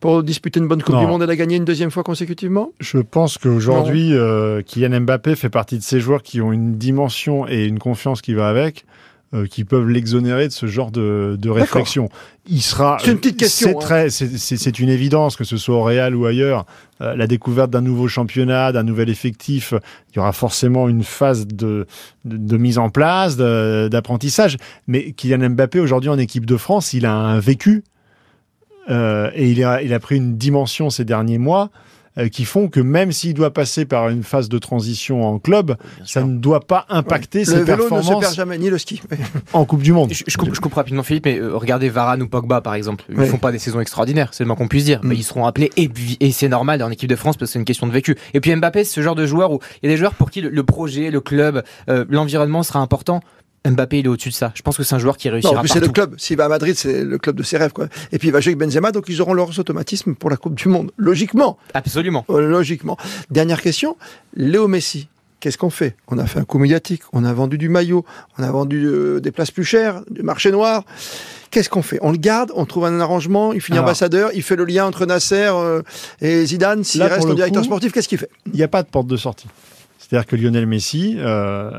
pour 0.00 0.22
disputer 0.22 0.60
une 0.60 0.68
bonne 0.68 0.82
Coupe 0.82 0.94
Non. 0.94 1.02
du 1.02 1.06
Monde 1.06 1.22
et 1.22 1.26
la 1.26 1.36
gagner 1.36 1.56
une 1.56 1.64
deuxième 1.64 1.90
fois 1.90 2.02
consécutivement? 2.02 2.72
Je 2.80 2.98
pense 2.98 3.36
qu'aujourd'hui, 3.38 4.14
euh, 4.14 4.62
Kylian 4.62 5.00
Mbappé 5.02 5.36
fait 5.36 5.50
partie 5.50 5.76
de 5.78 5.82
ces 5.82 6.00
joueurs 6.00 6.22
qui 6.22 6.40
ont 6.40 6.52
une 6.52 6.76
dimension 6.78 7.46
et 7.46 7.66
une 7.66 7.78
confiance 7.78 8.22
qui 8.22 8.32
va 8.34 8.48
avec, 8.48 8.86
euh, 9.32 9.46
qui 9.46 9.64
peuvent 9.64 9.88
l'exonérer 9.88 10.48
de 10.48 10.52
ce 10.52 10.66
genre 10.66 10.90
de, 10.90 11.36
de 11.38 11.50
réflexion. 11.50 12.08
Il 12.48 12.62
sera. 12.62 12.98
C'est 13.00 13.12
une 13.12 13.18
petite 13.18 13.36
question, 13.36 13.78
C'est 13.80 14.66
hein. 14.66 14.72
une 14.78 14.88
évidence 14.88 15.36
que 15.36 15.44
ce 15.44 15.56
soit 15.56 15.76
au 15.76 15.82
Real 15.84 16.16
ou 16.16 16.26
ailleurs, 16.26 16.66
euh, 17.00 17.14
la 17.14 17.28
découverte 17.28 17.70
d'un 17.70 17.80
nouveau 17.80 18.08
championnat, 18.08 18.72
d'un 18.72 18.82
nouvel 18.82 19.08
effectif, 19.08 19.72
il 20.10 20.16
y 20.16 20.18
aura 20.18 20.32
forcément 20.32 20.88
une 20.88 21.04
phase 21.04 21.46
de, 21.46 21.86
de, 22.24 22.36
de 22.36 22.56
mise 22.56 22.78
en 22.78 22.90
place, 22.90 23.36
d'apprentissage. 23.36 24.56
Mais 24.88 25.12
Kylian 25.12 25.50
Mbappé 25.50 25.78
aujourd'hui 25.78 26.10
en 26.10 26.18
équipe 26.18 26.44
de 26.44 26.56
France, 26.56 26.92
il 26.92 27.06
a 27.06 27.14
un 27.14 27.38
vécu 27.38 27.84
euh, 28.88 29.30
et 29.34 29.50
il 29.50 29.62
a, 29.62 29.82
il 29.82 29.94
a 29.94 30.00
pris 30.00 30.16
une 30.16 30.36
dimension 30.36 30.90
ces 30.90 31.04
derniers 31.04 31.38
mois 31.38 31.70
qui 32.28 32.44
font 32.44 32.68
que 32.68 32.80
même 32.80 33.12
s'il 33.12 33.34
doit 33.34 33.52
passer 33.52 33.84
par 33.84 34.08
une 34.08 34.22
phase 34.22 34.48
de 34.48 34.58
transition 34.58 35.24
en 35.26 35.38
club, 35.38 35.76
ça 36.04 36.22
ne 36.22 36.36
doit 36.38 36.60
pas 36.60 36.86
impacter 36.88 37.40
Le 37.40 37.44
ses 37.44 37.62
vélo 37.62 37.64
ne 37.64 37.82
se 37.82 37.88
performances 37.88 38.20
perd 38.20 38.34
jamais, 38.34 38.58
ni 38.58 38.68
le 38.70 38.78
ski. 38.78 39.00
en 39.52 39.64
Coupe 39.64 39.82
du 39.82 39.92
Monde. 39.92 40.12
Je, 40.12 40.24
je 40.26 40.36
coupe, 40.36 40.54
je 40.54 40.60
coupe 40.60 40.74
rapidement 40.74 41.02
Philippe, 41.02 41.26
mais 41.26 41.38
euh, 41.38 41.56
regardez 41.56 41.88
Varane 41.88 42.22
ou 42.22 42.28
Pogba 42.28 42.60
par 42.60 42.74
exemple. 42.74 43.04
Ils 43.08 43.18
Ouais. 43.18 43.26
font 43.26 43.38
pas 43.38 43.52
des 43.52 43.58
saisons 43.58 43.80
extraordinaires, 43.80 44.30
c'est 44.32 44.44
le 44.44 44.48
moins 44.48 44.56
qu'on 44.56 44.68
puisse 44.68 44.84
dire. 44.84 45.00
Mm. 45.02 45.08
Mais 45.08 45.14
ils 45.16 45.22
seront 45.24 45.46
appelés 45.46 45.70
et, 45.76 46.32
c'est 46.32 46.48
normal 46.48 46.82
en 46.82 46.90
équipe 46.90 47.08
de 47.08 47.16
France 47.16 47.36
parce 47.36 47.50
que 47.50 47.52
c'est 47.54 47.58
une 47.58 47.64
question 47.64 47.86
de 47.86 47.92
vécu. 47.92 48.16
Et 48.34 48.40
puis 48.40 48.54
Mbappé, 48.54 48.84
c'est 48.84 48.94
ce 48.94 49.00
genre 49.02 49.14
de 49.14 49.26
joueur 49.26 49.52
où 49.52 49.60
il 49.82 49.86
y 49.88 49.92
a 49.92 49.94
des 49.94 49.98
joueurs 49.98 50.14
pour 50.14 50.30
qui 50.30 50.40
le, 50.40 50.48
le 50.48 50.62
projet, 50.62 51.10
le 51.10 51.20
club, 51.20 51.62
euh, 51.88 52.04
l'environnement 52.08 52.62
sera 52.62 52.80
important. 52.80 53.20
Mbappé, 53.68 53.98
il 53.98 54.06
est 54.06 54.08
au-dessus 54.08 54.30
de 54.30 54.34
ça. 54.34 54.52
Je 54.54 54.62
pense 54.62 54.76
que 54.78 54.82
c'est 54.82 54.94
un 54.94 54.98
joueur 54.98 55.16
qui 55.18 55.28
Non, 55.28 55.32
en 55.32 55.34
réussira 55.34 55.60
plus, 55.60 55.68
c'est 55.68 55.74
partout. 55.80 55.86
le 55.88 55.92
club. 55.92 56.14
S'il 56.18 56.36
va 56.38 56.46
à 56.46 56.48
Madrid, 56.48 56.74
c'est 56.76 57.04
le 57.04 57.18
club 57.18 57.36
de 57.36 57.42
ses 57.42 57.58
rêves. 57.58 57.72
Quoi. 57.72 57.88
Et 58.10 58.18
puis, 58.18 58.28
il 58.28 58.30
va 58.30 58.40
jouer 58.40 58.54
avec 58.54 58.58
Benzema, 58.66 58.90
donc 58.90 59.04
ils 59.08 59.20
auront 59.20 59.34
leurs 59.34 59.58
automatismes 59.58 60.14
pour 60.14 60.30
la 60.30 60.36
Coupe 60.38 60.54
du 60.54 60.68
Monde. 60.68 60.92
Logiquement. 60.96 61.58
Absolument. 61.74 62.24
Euh, 62.30 62.40
Logiquement. 62.40 62.96
Dernière 63.30 63.60
question. 63.60 63.96
Léo 64.34 64.66
Messi. 64.66 65.08
Qu'est-ce 65.40 65.56
qu'on 65.58 65.70
fait? 65.70 65.96
On 66.08 66.18
a 66.18 66.26
fait 66.26 66.38
un 66.38 66.44
coup 66.44 66.58
médiatique, 66.58 67.00
on 67.14 67.24
a 67.24 67.32
vendu 67.32 67.56
du 67.56 67.70
maillot, 67.70 68.04
on 68.38 68.42
a 68.42 68.50
vendu 68.50 68.84
euh, 68.84 69.20
des 69.20 69.30
places 69.30 69.50
plus 69.50 69.64
chères, 69.64 70.02
du 70.10 70.22
marché 70.22 70.50
noir. 70.52 70.84
Qu'est-ce 71.50 71.70
qu'on 71.70 71.80
fait? 71.80 71.98
On 72.02 72.12
le 72.12 72.18
garde, 72.18 72.52
on 72.54 72.66
trouve 72.66 72.84
un 72.84 73.00
arrangement, 73.00 73.54
il 73.54 73.62
finit 73.62 73.78
Alors. 73.78 73.88
ambassadeur, 73.88 74.30
il 74.34 74.42
fait 74.42 74.54
le 74.56 74.66
lien 74.66 74.84
entre 74.84 75.06
Nasser 75.06 75.48
euh, 75.50 75.80
et 76.20 76.44
Zidane, 76.44 76.84
s'il 76.84 77.02
reste 77.02 77.24
le 77.24 77.30
en 77.32 77.34
directeur 77.34 77.62
coup- 77.62 77.66
sportif, 77.68 77.90
qu'est-ce 77.92 78.08
qu'il 78.08 78.18
fait? 78.18 78.28
Il 78.48 78.52
n'y 78.52 78.62
a 78.62 78.68
pas 78.68 78.82
de 78.82 78.88
porte 78.88 79.06
de 79.06 79.16
sortie. 79.16 79.46
C'est-à-dire 80.00 80.26
que 80.26 80.34
Lionel 80.34 80.66
Messi, 80.66 81.16
euh, 81.18 81.70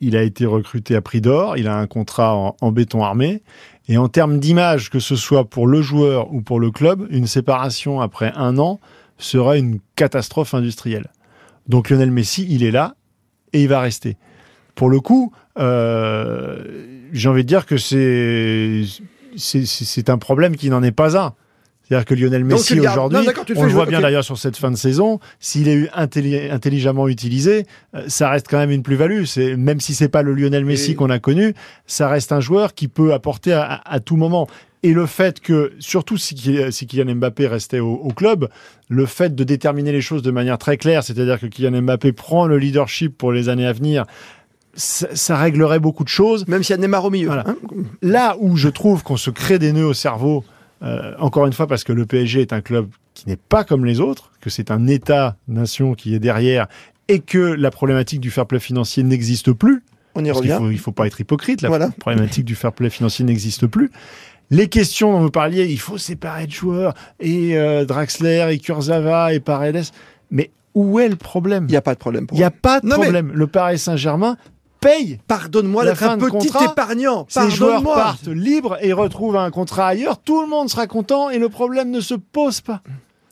il 0.00 0.16
a 0.16 0.22
été 0.22 0.44
recruté 0.44 0.96
à 0.96 1.00
prix 1.00 1.20
d'or, 1.20 1.56
il 1.56 1.68
a 1.68 1.76
un 1.78 1.86
contrat 1.86 2.34
en, 2.34 2.72
béton 2.72 3.04
armé, 3.04 3.44
et 3.86 3.96
en 3.96 4.08
termes 4.08 4.40
d'image, 4.40 4.90
que 4.90 4.98
ce 4.98 5.14
soit 5.14 5.44
pour 5.44 5.68
le 5.68 5.80
joueur 5.80 6.32
ou 6.34 6.42
pour 6.42 6.58
le 6.58 6.72
club, 6.72 7.06
une 7.10 7.28
séparation 7.28 8.00
après 8.00 8.32
un 8.34 8.58
an 8.58 8.80
serait 9.18 9.60
une 9.60 9.78
catastrophe 9.94 10.52
industrielle. 10.52 11.12
Donc 11.68 11.90
Lionel 11.90 12.10
Messi, 12.10 12.44
il 12.50 12.64
est 12.64 12.72
là 12.72 12.96
et 13.52 13.62
il 13.62 13.68
va 13.68 13.78
rester. 13.78 14.16
Pour 14.74 14.90
le 14.90 14.98
coup, 14.98 15.30
euh, 15.56 16.58
j'ai 17.12 17.28
envie 17.28 17.44
de 17.44 17.48
dire 17.48 17.66
que 17.66 17.76
c'est 17.76 18.84
un 20.08 20.18
problème 20.18 20.56
qui 20.56 20.70
n'en 20.70 20.82
est 20.82 20.90
pas 20.90 21.16
un. 21.16 21.34
C'est-à-dire 21.88 22.06
que 22.06 22.14
Lionel 22.14 22.44
Messi 22.44 22.74
aujourd'hui, 22.80 23.18
on 23.56 23.64
le 23.64 23.72
voit 23.72 23.84
bien 23.86 24.00
d'ailleurs 24.00 24.24
sur 24.24 24.38
cette 24.38 24.56
fin 24.56 24.70
de 24.70 24.76
saison, 24.76 25.20
s'il 25.38 25.68
est 25.68 25.74
eu 25.74 25.88
intelli- 25.94 26.50
intelligemment 26.50 27.08
utilisé, 27.08 27.66
euh, 27.94 28.04
ça 28.08 28.30
reste 28.30 28.46
quand 28.48 28.56
même 28.58 28.70
une 28.70 28.82
plus-value. 28.82 29.24
C'est 29.24 29.54
même 29.56 29.80
si 29.80 29.94
c'est 29.94 30.08
pas 30.08 30.22
le 30.22 30.32
Lionel 30.34 30.64
Messi 30.64 30.92
Et- 30.92 30.94
qu'on 30.94 31.10
a 31.10 31.18
connu, 31.18 31.52
ça 31.86 32.08
reste 32.08 32.32
un 32.32 32.40
joueur 32.40 32.72
qui 32.74 32.88
peut 32.88 33.12
apporter 33.12 33.52
à, 33.52 33.62
à- 33.64 33.94
à 33.96 34.00
tout 34.00 34.16
moment. 34.16 34.46
Et 34.82 34.92
le 34.92 35.04
fait 35.06 35.40
que, 35.40 35.72
surtout 35.78 36.16
si, 36.16 36.34
Kylian- 36.34 36.70
si 36.70 36.86
Kylian 36.86 37.14
Mbappé 37.16 37.46
restait 37.48 37.80
au, 37.80 37.92
au 37.94 38.08
club, 38.12 38.48
le 38.88 39.06
fait 39.06 39.34
de 39.34 39.44
déterminer 39.44 39.92
les 39.92 40.00
choses 40.02 40.22
de 40.22 40.30
manière 40.30 40.58
très 40.58 40.76
claire, 40.78 41.02
c'est-à-dire 41.04 41.38
que 41.40 41.46
Kylian 41.46 41.82
Mbappé 41.82 42.12
prend 42.12 42.46
le 42.46 42.58
leadership 42.58 43.16
pour 43.16 43.32
les 43.32 43.48
années 43.50 43.66
à 43.66 43.72
venir, 43.72 44.04
ça, 44.74 45.06
ça 45.14 45.36
réglerait 45.36 45.78
beaucoup 45.80 46.04
de 46.04 46.08
choses. 46.08 46.46
Même 46.48 46.62
s'il 46.62 46.74
y 46.76 46.78
a 46.78 46.80
Neymar 46.82 47.04
au 47.04 47.10
milieu. 47.10 47.26
Voilà. 47.28 47.44
hein. 47.46 47.56
Là 48.02 48.36
où 48.40 48.56
je 48.56 48.68
trouve 48.68 49.02
qu'on 49.02 49.16
se 49.16 49.30
crée 49.30 49.58
des 49.58 49.72
nœuds 49.72 49.86
au 49.86 49.94
cerveau, 49.94 50.44
euh, 50.82 51.14
encore 51.18 51.46
une 51.46 51.52
fois 51.52 51.66
parce 51.66 51.84
que 51.84 51.92
le 51.92 52.04
PSG 52.06 52.40
est 52.42 52.52
un 52.52 52.60
club 52.60 52.88
qui 53.14 53.28
n'est 53.28 53.36
pas 53.36 53.64
comme 53.64 53.84
les 53.84 54.00
autres, 54.00 54.30
que 54.40 54.50
c'est 54.50 54.70
un 54.70 54.86
État-nation 54.86 55.94
qui 55.94 56.14
est 56.14 56.18
derrière 56.18 56.66
et 57.08 57.20
que 57.20 57.38
la 57.38 57.70
problématique 57.70 58.20
du 58.20 58.30
fair 58.30 58.46
play 58.46 58.58
financier 58.60 59.02
n'existe 59.02 59.52
plus. 59.52 59.82
on 60.14 60.24
y 60.24 60.28
Parce 60.28 60.38
revient. 60.38 60.56
faut, 60.58 60.70
il 60.70 60.78
faut 60.78 60.92
pas 60.92 61.06
être 61.06 61.20
hypocrite, 61.20 61.62
la 61.62 61.68
Voilà. 61.68 61.90
problématique 61.98 62.44
du 62.44 62.54
fair 62.54 62.72
play 62.72 62.90
financier 62.90 63.24
n'existe 63.24 63.66
plus. 63.66 63.90
Les 64.50 64.68
questions 64.68 65.12
dont 65.12 65.20
vous 65.20 65.30
parliez, 65.30 65.66
il 65.66 65.78
faut 65.80 65.96
séparer 65.98 66.46
de 66.46 66.52
joueurs, 66.52 66.94
et 67.18 67.56
euh, 67.56 67.84
Draxler, 67.84 68.46
et 68.50 68.58
Kurzawa, 68.58 69.32
et 69.32 69.40
Paredes. 69.40 69.84
Mais 70.30 70.50
où 70.74 71.00
est 71.00 71.08
le 71.08 71.16
problème? 71.16 71.64
Il 71.68 71.70
n'y 71.72 71.76
a 71.76 71.82
pas 71.82 71.94
de 71.94 71.98
problème. 71.98 72.26
Il 72.32 72.38
n'y 72.38 72.44
a 72.44 72.50
pas 72.50 72.80
de 72.80 72.86
Non, 72.86 72.96
mais- 72.96 73.02
problème. 73.04 73.32
Le 73.32 73.46
Paris 73.46 73.78
Saint-Germain 73.78 74.36
paye 74.84 75.18
Pardonne-moi 75.26 75.84
La 75.84 75.90
d'être 75.90 75.98
fin 76.00 76.10
un 76.10 76.16
de 76.16 76.22
petit 76.24 76.30
contrat, 76.30 76.64
épargnant. 76.72 77.26
ces 77.28 77.50
joueurs 77.50 77.82
Pardonne-moi. 77.82 77.94
partent 77.96 78.28
libres 78.28 78.76
et 78.80 78.92
retrouvent 78.92 79.36
un 79.36 79.50
contrat 79.50 79.88
ailleurs, 79.88 80.18
tout 80.18 80.40
le 80.42 80.48
monde 80.48 80.68
sera 80.70 80.86
content 80.86 81.30
et 81.30 81.38
le 81.38 81.48
problème 81.48 81.90
ne 81.90 82.00
se 82.00 82.14
pose 82.14 82.60
pas. 82.60 82.80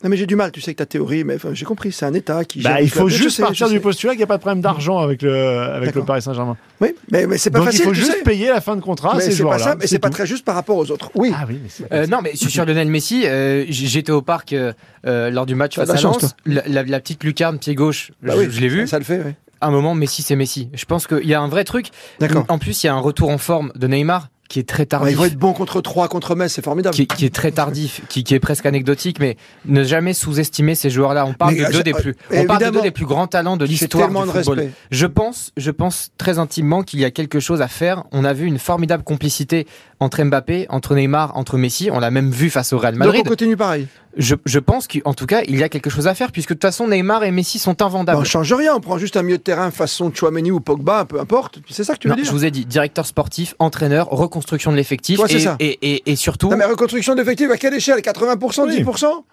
Non, 0.03 0.09
mais 0.09 0.17
j'ai 0.17 0.25
du 0.25 0.35
mal. 0.35 0.51
Tu 0.51 0.59
sais 0.59 0.73
que 0.73 0.79
ta 0.79 0.85
théorie, 0.85 1.23
mais 1.23 1.35
enfin, 1.35 1.51
j'ai 1.53 1.63
compris. 1.63 1.93
C'est 1.93 2.05
un 2.05 2.13
État 2.13 2.43
qui. 2.43 2.61
Bah, 2.61 2.81
il 2.81 2.89
faut 2.89 3.05
club. 3.05 3.09
Je 3.09 3.15
juste 3.15 3.37
sais, 3.37 3.41
partir 3.43 3.67
je 3.69 3.71
du 3.71 3.79
postulat 3.79 4.11
qu'il 4.11 4.17
n'y 4.19 4.23
a 4.25 4.27
pas 4.27 4.35
de 4.35 4.41
problème 4.41 4.59
d'argent 4.59 4.97
avec 4.99 5.21
le, 5.21 5.33
avec 5.33 5.95
le. 5.95 6.03
Paris 6.03 6.21
Saint-Germain. 6.21 6.57
Oui, 6.81 6.89
mais, 7.09 7.25
mais 7.25 7.37
c'est 7.37 7.49
pas 7.51 7.59
Donc 7.59 7.67
facile. 7.67 7.83
il 7.83 7.87
faut 7.87 7.93
juste 7.93 8.11
sais. 8.11 8.21
payer 8.21 8.49
la 8.49 8.59
fin 8.59 8.75
de 8.75 8.81
contrat 8.81 9.13
à 9.13 9.15
mais 9.15 9.21
ces 9.21 9.31
c'est 9.31 9.37
pas 9.37 9.55
joueurs-là. 9.55 9.63
ça, 9.63 9.75
mais 9.79 9.87
c'est 9.87 9.99
pas 9.99 10.09
très 10.09 10.27
juste 10.27 10.43
par 10.43 10.55
rapport 10.55 10.75
aux 10.75 10.91
autres. 10.91 11.09
Oui. 11.15 11.31
Ah 11.33 11.45
oui, 11.47 11.57
mais 11.63 11.97
Euh, 11.97 12.05
non, 12.07 12.17
mais 12.21 12.35
sur 12.35 12.65
Lionel 12.65 12.89
Messi, 12.89 13.23
euh, 13.25 13.63
j'étais 13.69 14.11
au 14.11 14.21
parc 14.21 14.51
euh, 14.51 14.73
lors 15.05 15.45
du 15.45 15.55
match 15.55 15.75
face 15.77 15.87
la 15.87 15.93
à 15.95 16.01
Lens. 16.01 16.35
La, 16.45 16.63
la- 16.67 16.83
la 16.83 16.99
petite 16.99 17.23
lucarne 17.23 17.57
pied 17.57 17.73
gauche, 17.73 18.11
Bah 18.21 18.33
je, 18.35 18.39
oui, 18.41 18.47
je 18.51 18.59
l'ai 18.59 18.67
vu. 18.67 18.81
Ça, 18.81 18.87
ça 18.87 18.99
le 18.99 19.05
fait, 19.05 19.21
oui. 19.25 19.31
À 19.63 19.67
un 19.67 19.71
moment, 19.71 19.95
Messi, 19.95 20.21
c'est 20.23 20.35
Messi. 20.35 20.69
Je 20.73 20.85
pense 20.85 21.07
qu'il 21.07 21.25
y 21.25 21.33
a 21.33 21.39
un 21.41 21.47
vrai 21.47 21.63
truc. 21.63 21.87
D'accord. 22.19 22.45
En 22.49 22.57
plus, 22.59 22.83
il 22.83 22.87
y 22.87 22.89
a 22.89 22.93
un 22.93 22.99
retour 22.99 23.29
en 23.29 23.37
forme 23.37 23.71
de 23.75 23.87
Neymar 23.87 24.27
qui 24.49 24.59
est 24.59 24.67
très 24.69 24.81
Ouais, 24.83 24.87
tardif. 24.87 25.11
ils 25.13 25.17
vont 25.17 25.25
être 25.25 25.37
bons 25.37 25.53
contre 25.53 25.81
3, 25.81 26.07
contre 26.09 26.35
Metz, 26.35 26.51
c'est 26.51 26.63
formidable. 26.63 26.93
qui, 26.95 27.07
qui 27.07 27.25
est 27.25 27.33
très 27.33 27.51
tardif, 27.51 28.01
qui, 28.09 28.23
qui 28.23 28.35
est 28.35 28.39
presque 28.39 28.65
anecdotique, 28.67 29.19
mais 29.19 29.35
ne 29.65 29.83
jamais 29.83 30.13
sous-estimer 30.13 30.75
ces 30.75 30.91
joueurs-là. 30.91 31.25
On 31.25 31.33
parle 31.33 31.53
Mais, 31.53 31.61
de 31.61 31.65
euh, 31.65 31.71
deux 31.71 31.81
des 31.81 31.93
plus, 31.93 32.11
euh, 32.31 32.41
on 32.41 32.45
parle 32.45 32.65
de 32.65 32.69
deux 32.69 32.81
des 32.81 32.91
plus 32.91 33.05
grands 33.05 33.25
talents 33.25 33.57
de 33.57 33.65
l'histoire 33.65 34.09
du 34.09 34.13
de 34.13 34.19
football. 34.31 34.69
Je 34.91 35.05
pense, 35.07 35.53
je 35.57 35.71
pense 35.71 36.09
très 36.19 36.37
intimement 36.37 36.83
qu'il 36.83 36.99
y 36.99 37.05
a 37.05 37.09
quelque 37.09 37.39
chose 37.39 37.61
à 37.61 37.67
faire. 37.67 38.03
On 38.11 38.25
a 38.25 38.33
vu 38.33 38.45
une 38.45 38.59
formidable 38.59 39.03
complicité 39.03 39.65
entre 39.99 40.21
Mbappé, 40.23 40.67
entre 40.69 40.93
Neymar, 40.93 41.35
entre 41.35 41.57
Messi. 41.57 41.89
On 41.91 41.99
l'a 41.99 42.11
même 42.11 42.29
vu 42.29 42.51
face 42.51 42.73
au 42.73 42.77
Real 42.77 42.93
Donc 42.93 43.05
Madrid. 43.05 43.23
on 43.25 43.29
continue 43.29 43.57
pareil. 43.57 43.87
Je, 44.15 44.35
je 44.45 44.59
pense 44.59 44.87
qu'en 44.87 45.13
tout 45.15 45.25
cas, 45.25 45.41
il 45.47 45.57
y 45.57 45.63
a 45.63 45.69
quelque 45.69 45.89
chose 45.89 46.07
à 46.07 46.13
faire, 46.13 46.31
puisque 46.31 46.49
de 46.49 46.53
toute 46.53 46.61
façon, 46.61 46.87
Neymar 46.87 47.23
et 47.23 47.31
Messi 47.31 47.57
sont 47.57 47.73
Bah, 47.77 47.85
invendables. 47.85 48.19
on 48.21 48.23
change 48.23 48.53
rien, 48.53 48.75
on 48.75 48.79
prend 48.79 48.97
juste 48.99 49.17
un 49.17 49.23
milieu 49.23 49.37
de 49.37 49.41
terrain 49.43 49.71
façon 49.71 50.11
Chouameni 50.13 50.51
ou 50.51 50.59
Pogba, 50.59 51.05
peu 51.05 51.19
importe. 51.19 51.59
C'est 51.69 51.83
ça 51.83 51.93
que 51.95 51.99
tu 51.99 52.07
veux 52.07 52.11
Non, 52.13 52.17
dire 52.17 52.25
je 52.25 52.31
vous 52.31 52.45
ai 52.45 52.51
dit, 52.51 52.65
directeur 52.65 53.07
sportif, 53.07 53.55
entraîneur, 53.57 54.07
reconstruction 54.09 54.71
de 54.71 54.77
l'effectif, 54.77 55.19
et, 55.29 55.39
ça. 55.39 55.55
et, 55.59 55.79
et, 55.81 56.11
et 56.11 56.15
surtout 56.15 56.49
Non 56.49 56.57
mais 56.57 56.65
reconstruction 56.65 57.15
d'effectifs 57.15 57.49
à 57.49 57.57
quelle 57.57 57.73
échelle? 57.73 57.99
80% 58.01 58.65
Oui. 58.67 58.83
10% 58.83 59.23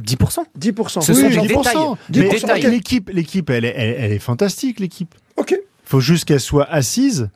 10%. 0.00 0.44
10%. 0.58 1.00
Ce 1.00 1.12
Oui, 1.12 1.18
sont 1.20 1.26
oui, 1.26 1.32
des 1.48 1.54
10%. 1.54 1.56
détails. 1.56 1.76
Mais 2.10 2.28
10%, 2.28 2.30
détails. 2.32 2.66
ok. 2.66 2.72
l'équipe, 2.72 3.10
l'équipe, 3.12 3.50
elle 3.50 3.64
est, 3.64 3.74
elle, 3.76 3.96
elle 3.98 4.12
est 4.12 4.18
fantastique, 4.18 4.80
l'équipe. 4.80 5.14
Ok. 5.36 5.52
Il 5.52 5.58
faut 5.84 6.00
juste 6.00 6.26
qu'elle 6.26 6.40
soit 6.40 6.66
assise, 6.70 7.28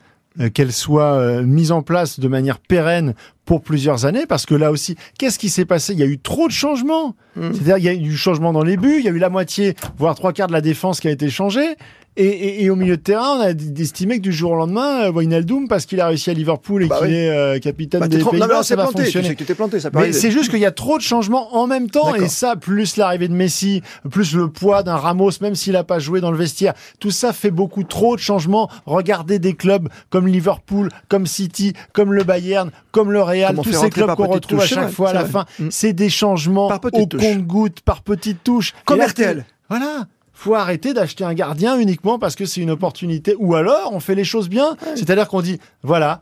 qu'elle 0.52 0.72
soit 0.72 1.14
euh, 1.14 1.42
mise 1.42 1.72
en 1.72 1.82
place 1.82 2.18
de 2.18 2.28
manière 2.28 2.58
pérenne 2.58 3.14
pour 3.44 3.62
plusieurs 3.62 4.06
années, 4.06 4.26
parce 4.26 4.46
que 4.46 4.54
là 4.54 4.70
aussi, 4.70 4.96
qu'est-ce 5.18 5.38
qui 5.38 5.48
s'est 5.48 5.64
passé? 5.64 5.92
Il 5.92 5.98
y 5.98 6.02
a 6.02 6.06
eu 6.06 6.18
trop 6.18 6.48
de 6.48 6.52
changements. 6.52 7.14
Mm. 7.36 7.52
C'est-à-dire, 7.52 7.78
il 7.78 7.84
y 7.84 7.88
a 7.88 7.94
eu 7.94 7.98
du 7.98 8.16
changement 8.16 8.52
dans 8.52 8.64
les 8.64 8.76
buts, 8.76 8.96
il 8.98 9.04
y 9.04 9.08
a 9.08 9.12
eu 9.12 9.18
la 9.18 9.30
moitié, 9.30 9.74
voire 9.98 10.14
trois 10.14 10.32
quarts 10.32 10.48
de 10.48 10.52
la 10.52 10.60
défense 10.60 11.00
qui 11.00 11.08
a 11.08 11.10
été 11.10 11.28
changée. 11.28 11.76
Et, 12.16 12.24
et- 12.26 12.64
et 12.64 12.70
au 12.70 12.76
milieu 12.76 12.96
de 12.96 13.02
terrain, 13.02 13.38
on 13.38 13.40
a 13.40 13.50
estimé 13.80 14.18
que 14.18 14.22
du 14.22 14.32
jour 14.32 14.52
au 14.52 14.54
lendemain, 14.54 15.06
euh, 15.06 15.12
Wijnaldum, 15.12 15.66
parce 15.66 15.84
qu'il 15.84 16.00
a 16.00 16.06
réussi 16.06 16.30
à 16.30 16.32
Liverpool 16.32 16.84
et 16.84 16.86
Bah 16.86 16.98
qu'il 17.00 17.08
oui. 17.08 17.14
est 17.14 17.28
euh, 17.28 17.58
capitaine 17.58 18.00
Bah, 18.00 18.06
des 18.08 18.18
trop- 18.20 18.30
Pays-Bas, 18.30 18.62
ça 18.62 18.76
va 18.76 18.84
planté, 18.84 19.04
tu 19.10 19.22
sais 19.22 19.30
que 19.34 19.38
tu 19.38 19.44
t'es 19.44 19.54
planté, 19.56 19.80
ça 19.80 19.90
peut 19.90 19.98
Mais 19.98 20.12
c'est 20.12 20.30
juste 20.30 20.48
qu'il 20.50 20.60
y 20.60 20.64
a 20.66 20.70
trop 20.70 20.96
de 20.96 21.02
changements 21.02 21.56
en 21.56 21.66
même 21.66 21.90
temps 21.90 22.14
et 22.14 22.28
ça, 22.28 22.54
plus 22.54 22.96
l'arrivée 22.96 23.26
de 23.26 23.34
Messi, 23.34 23.82
plus 24.10 24.34
le 24.36 24.48
poids 24.48 24.84
d'un 24.84 24.94
Ramos, 24.96 25.30
même 25.40 25.56
s'il 25.56 25.72
n'a 25.72 25.82
pas 25.82 25.98
joué 25.98 26.20
dans 26.20 26.30
le 26.30 26.36
vestiaire, 26.38 26.74
tout 27.00 27.10
ça 27.10 27.32
fait 27.32 27.50
beaucoup 27.50 27.82
trop 27.82 28.14
de 28.14 28.20
changements. 28.20 28.70
Regardez 28.86 29.40
des 29.40 29.54
clubs 29.54 29.88
comme 30.10 30.28
Liverpool, 30.28 30.90
comme 31.08 31.26
City, 31.26 31.72
comme 31.92 32.12
le 32.12 32.22
Bayern, 32.22 32.70
comme 32.92 33.10
le 33.10 33.22
Real, 33.22 33.48
Comment 33.50 33.62
tous 33.64 33.72
ces 33.72 33.90
clubs 33.90 34.14
qu'on 34.14 34.28
retrouve 34.28 34.60
à 34.60 34.66
chaque 34.66 34.86
ouais, 34.86 34.92
fois 34.92 35.10
à 35.10 35.14
la 35.14 35.22
vrai. 35.24 35.30
fin. 35.32 35.46
C'est 35.70 35.92
des 35.92 36.10
changements 36.10 36.68
au 36.68 37.06
touches. 37.06 37.20
compte-gouttes, 37.20 37.80
par 37.80 38.02
petites 38.02 38.44
touches. 38.44 38.72
Comme 38.84 39.00
RTL. 39.00 39.44
Voilà. 39.68 40.06
Faut 40.36 40.54
arrêter 40.54 40.92
d'acheter 40.92 41.24
un 41.24 41.32
gardien 41.32 41.78
uniquement 41.78 42.18
parce 42.18 42.34
que 42.34 42.44
c'est 42.44 42.60
une 42.60 42.70
opportunité. 42.70 43.34
Ou 43.38 43.54
alors, 43.54 43.90
on 43.92 44.00
fait 44.00 44.14
les 44.16 44.24
choses 44.24 44.48
bien. 44.48 44.76
C'est-à-dire 44.96 45.28
qu'on 45.28 45.40
dit, 45.40 45.58
voilà, 45.82 46.20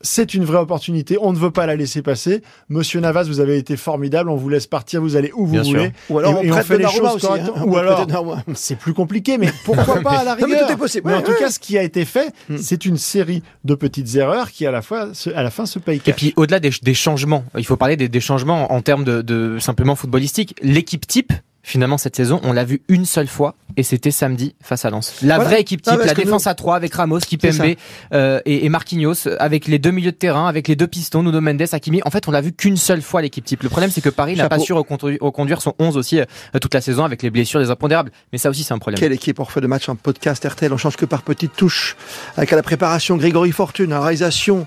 c'est 0.00 0.32
une 0.32 0.46
vraie 0.46 0.56
opportunité. 0.58 1.18
On 1.20 1.30
ne 1.30 1.36
veut 1.36 1.50
pas 1.50 1.66
la 1.66 1.76
laisser 1.76 2.00
passer. 2.00 2.40
Monsieur 2.70 3.00
Navas, 3.00 3.24
vous 3.24 3.38
avez 3.38 3.58
été 3.58 3.76
formidable. 3.76 4.30
On 4.30 4.36
vous 4.36 4.48
laisse 4.48 4.66
partir. 4.66 5.02
Vous 5.02 5.14
allez 5.14 5.30
où 5.34 5.44
vous 5.44 5.52
Bien 5.52 5.62
sûr. 5.62 5.76
voulez. 5.78 5.92
Ou 6.08 6.18
alors 6.18 6.42
Et- 6.42 6.50
on 6.50 6.56
et 6.58 6.62
fait 6.62 6.78
les 6.78 6.88
choses 6.88 7.16
aussi, 7.16 7.26
correctement. 7.26 7.54
hein. 7.58 7.64
Ou 7.66 7.76
alors, 7.76 8.06
c'est 8.54 8.76
plus 8.78 8.94
compliqué, 8.94 9.36
mais 9.36 9.50
pourquoi 9.66 10.00
pas 10.02 10.20
à 10.20 10.24
la 10.24 10.36
Non, 10.36 10.46
mais 10.48 10.54
rigueur 10.54 10.66
tout 10.68 10.72
est 10.72 10.76
possible. 10.78 11.06
Mais 11.08 11.12
en 11.12 11.16
Ouais, 11.18 11.22
tout 11.24 11.32
ouais. 11.32 11.38
cas, 11.38 11.50
ce 11.50 11.58
qui 11.58 11.76
a 11.76 11.82
été 11.82 12.06
fait, 12.06 12.32
Hmm. 12.48 12.56
c'est 12.56 12.86
une 12.86 12.96
série 12.96 13.42
de 13.64 13.74
petites 13.74 14.14
erreurs 14.16 14.50
qui, 14.50 14.64
à 14.64 14.70
la, 14.70 14.80
fois, 14.80 15.10
se- 15.12 15.28
à 15.28 15.42
la 15.42 15.50
fin, 15.50 15.66
se 15.66 15.78
payent 15.78 16.00
Et 16.06 16.12
puis 16.14 16.32
au-delà 16.36 16.60
des, 16.60 16.70
des 16.82 16.94
changements, 16.94 17.44
il 17.58 17.66
faut 17.66 17.76
parler 17.76 17.98
des, 17.98 18.08
des 18.08 18.20
changements 18.20 18.72
en 18.72 18.80
termes 18.80 19.04
de, 19.04 19.20
de 19.20 19.58
simplement 19.58 19.96
footballistique. 19.96 20.54
L'équipe 20.62 21.06
type, 21.06 21.34
finalement 21.62 21.98
cette 21.98 22.16
saison, 22.16 22.40
on 22.42 22.52
l'a 22.52 22.64
vu 22.64 22.82
une 22.88 23.04
seule 23.04 23.26
fois 23.28 23.54
et 23.76 23.82
c'était 23.82 24.10
samedi 24.10 24.54
face 24.62 24.84
à 24.84 24.90
Lens. 24.90 25.14
La 25.22 25.36
Voilà. 25.36 25.50
vraie 25.50 25.60
équipe 25.60 25.82
type, 25.82 25.98
la 26.04 26.14
défense 26.14 26.46
à 26.46 26.54
3 26.54 26.74
avec 26.76 26.92
Ramos, 26.94 27.18
Kipembe 27.20 27.74
euh, 28.12 28.40
et, 28.46 28.64
et 28.64 28.68
Marquinhos, 28.68 29.28
avec 29.38 29.66
les 29.66 29.78
deux 29.78 29.90
milieux 29.90 30.10
de 30.12 30.16
terrain, 30.16 30.48
avec 30.48 30.68
les 30.68 30.76
deux 30.76 30.86
pistons, 30.86 31.22
Nuno 31.22 31.40
Mendes, 31.40 31.62
Hakimi. 31.72 32.00
En 32.04 32.10
fait, 32.10 32.26
on 32.28 32.30
l'a 32.30 32.40
vu 32.40 32.52
qu'une 32.52 32.76
seule 32.76 33.02
fois 33.02 33.22
l'équipe 33.22 33.44
type. 33.44 33.62
Le 33.62 33.68
problème, 33.68 33.90
c'est 33.90 34.00
que 34.00 34.08
Paris 34.08 34.36
n'a 34.36 34.48
pas 34.48 34.58
su 34.58 34.72
reconduire, 34.72 35.62
son 35.62 35.74
11 35.78 35.96
aussi 35.96 36.20
euh, 36.20 36.24
toute 36.60 36.74
la 36.74 36.80
saison 36.80 37.04
avec 37.04 37.22
les 37.22 37.30
blessures 37.30 37.60
des 37.60 37.70
impondérables. 37.70 38.10
Mais 38.32 38.38
ça 38.38 38.50
aussi, 38.50 38.64
c'est 38.64 38.74
un 38.74 38.78
problème. 38.78 38.98
Quelle 38.98 39.12
équipe 39.12 39.38
refait 39.38 39.60
le 39.60 39.68
match 39.68 39.88
en 39.88 39.96
podcast 39.96 40.44
RTL, 40.44 40.72
on 40.72 40.76
change 40.76 40.96
que 40.96 41.04
par 41.06 41.22
petites 41.22 41.54
touches. 41.54 41.96
Avec 42.36 42.52
à 42.52 42.56
la 42.56 42.62
préparation 42.62 43.16
Grégory 43.16 43.52
Fortune, 43.52 43.90
la 43.90 44.00
réalisation 44.00 44.66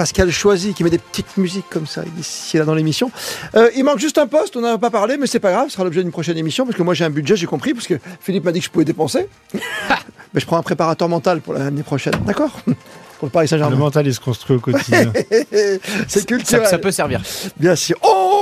Pascal 0.00 0.30
Choisy 0.30 0.72
qui 0.72 0.82
met 0.82 0.88
des 0.88 0.96
petites 0.96 1.36
musiques 1.36 1.68
comme 1.68 1.86
ça 1.86 2.02
ici 2.18 2.56
et 2.56 2.58
là 2.58 2.64
dans 2.64 2.74
l'émission. 2.74 3.10
Euh, 3.54 3.68
il 3.76 3.84
manque 3.84 3.98
juste 3.98 4.16
un 4.16 4.26
poste, 4.26 4.56
on 4.56 4.62
n'en 4.62 4.76
a 4.76 4.78
pas 4.78 4.88
parlé, 4.88 5.18
mais 5.18 5.26
c'est 5.26 5.40
pas 5.40 5.52
grave, 5.52 5.66
ce 5.66 5.74
sera 5.74 5.84
l'objet 5.84 6.02
d'une 6.02 6.10
prochaine 6.10 6.38
émission 6.38 6.64
parce 6.64 6.74
que 6.74 6.82
moi 6.82 6.94
j'ai 6.94 7.04
un 7.04 7.10
budget, 7.10 7.36
j'ai 7.36 7.44
compris, 7.44 7.74
parce 7.74 7.86
que 7.86 7.98
Philippe 8.22 8.44
m'a 8.44 8.52
dit 8.52 8.60
que 8.60 8.64
je 8.64 8.70
pouvais 8.70 8.86
dépenser. 8.86 9.28
mais 9.52 10.40
je 10.40 10.46
prends 10.46 10.56
un 10.56 10.62
préparateur 10.62 11.06
mental 11.06 11.42
pour 11.42 11.52
l'année 11.52 11.82
prochaine, 11.82 12.14
d'accord? 12.24 12.50
Pour 13.18 13.26
le 13.26 13.28
Paris 13.28 13.44
Le 13.44 13.48
Saint-Germain. 13.48 13.76
mental, 13.76 14.06
il 14.06 14.14
se 14.14 14.20
construit 14.20 14.56
au 14.56 14.60
quotidien. 14.60 15.12
c'est 16.08 16.24
culturel. 16.24 16.66
ça 16.66 16.78
peut 16.78 16.92
servir. 16.92 17.20
Bien 17.58 17.76
sûr. 17.76 17.98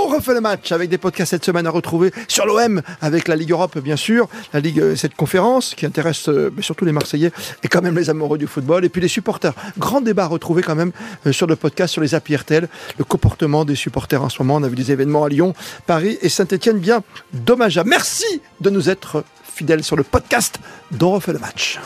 On 0.08 0.10
refait 0.10 0.32
le 0.32 0.40
match 0.40 0.72
avec 0.72 0.88
des 0.88 0.96
podcasts 0.96 1.32
cette 1.32 1.44
semaine 1.44 1.66
à 1.66 1.70
retrouver 1.70 2.12
sur 2.28 2.46
l'OM, 2.46 2.80
avec 3.02 3.28
la 3.28 3.36
Ligue 3.36 3.50
Europe, 3.50 3.76
bien 3.78 3.96
sûr, 3.96 4.26
la 4.54 4.60
Ligue, 4.60 4.80
euh, 4.80 4.96
cette 4.96 5.14
conférence 5.14 5.74
qui 5.74 5.84
intéresse 5.84 6.30
euh, 6.30 6.50
surtout 6.62 6.86
les 6.86 6.92
Marseillais 6.92 7.30
et 7.62 7.68
quand 7.68 7.82
même 7.82 7.94
les 7.94 8.08
amoureux 8.08 8.38
du 8.38 8.46
football, 8.46 8.86
et 8.86 8.88
puis 8.88 9.02
les 9.02 9.08
supporters. 9.08 9.52
Grand 9.76 10.00
débat 10.00 10.24
à 10.24 10.28
retrouver 10.28 10.62
quand 10.62 10.76
même 10.76 10.92
euh, 11.26 11.32
sur 11.32 11.46
le 11.46 11.56
podcast, 11.56 11.92
sur 11.92 12.00
les 12.00 12.14
applis 12.14 12.36
RTL, 12.36 12.68
le 12.96 13.04
comportement 13.04 13.66
des 13.66 13.74
supporters 13.74 14.22
en 14.22 14.30
ce 14.30 14.42
moment. 14.42 14.56
On 14.56 14.62
a 14.62 14.68
vu 14.68 14.76
des 14.76 14.92
événements 14.92 15.24
à 15.24 15.28
Lyon, 15.28 15.52
Paris 15.84 16.16
et 16.22 16.30
Saint-Etienne 16.30 16.78
bien 16.78 17.02
dommageables. 17.34 17.90
Merci 17.90 18.40
de 18.62 18.70
nous 18.70 18.88
être 18.88 19.24
fidèles 19.44 19.84
sur 19.84 19.96
le 19.96 20.04
podcast 20.04 20.58
dont 20.90 21.10
refait 21.10 21.34
le 21.34 21.38
match. 21.38 21.78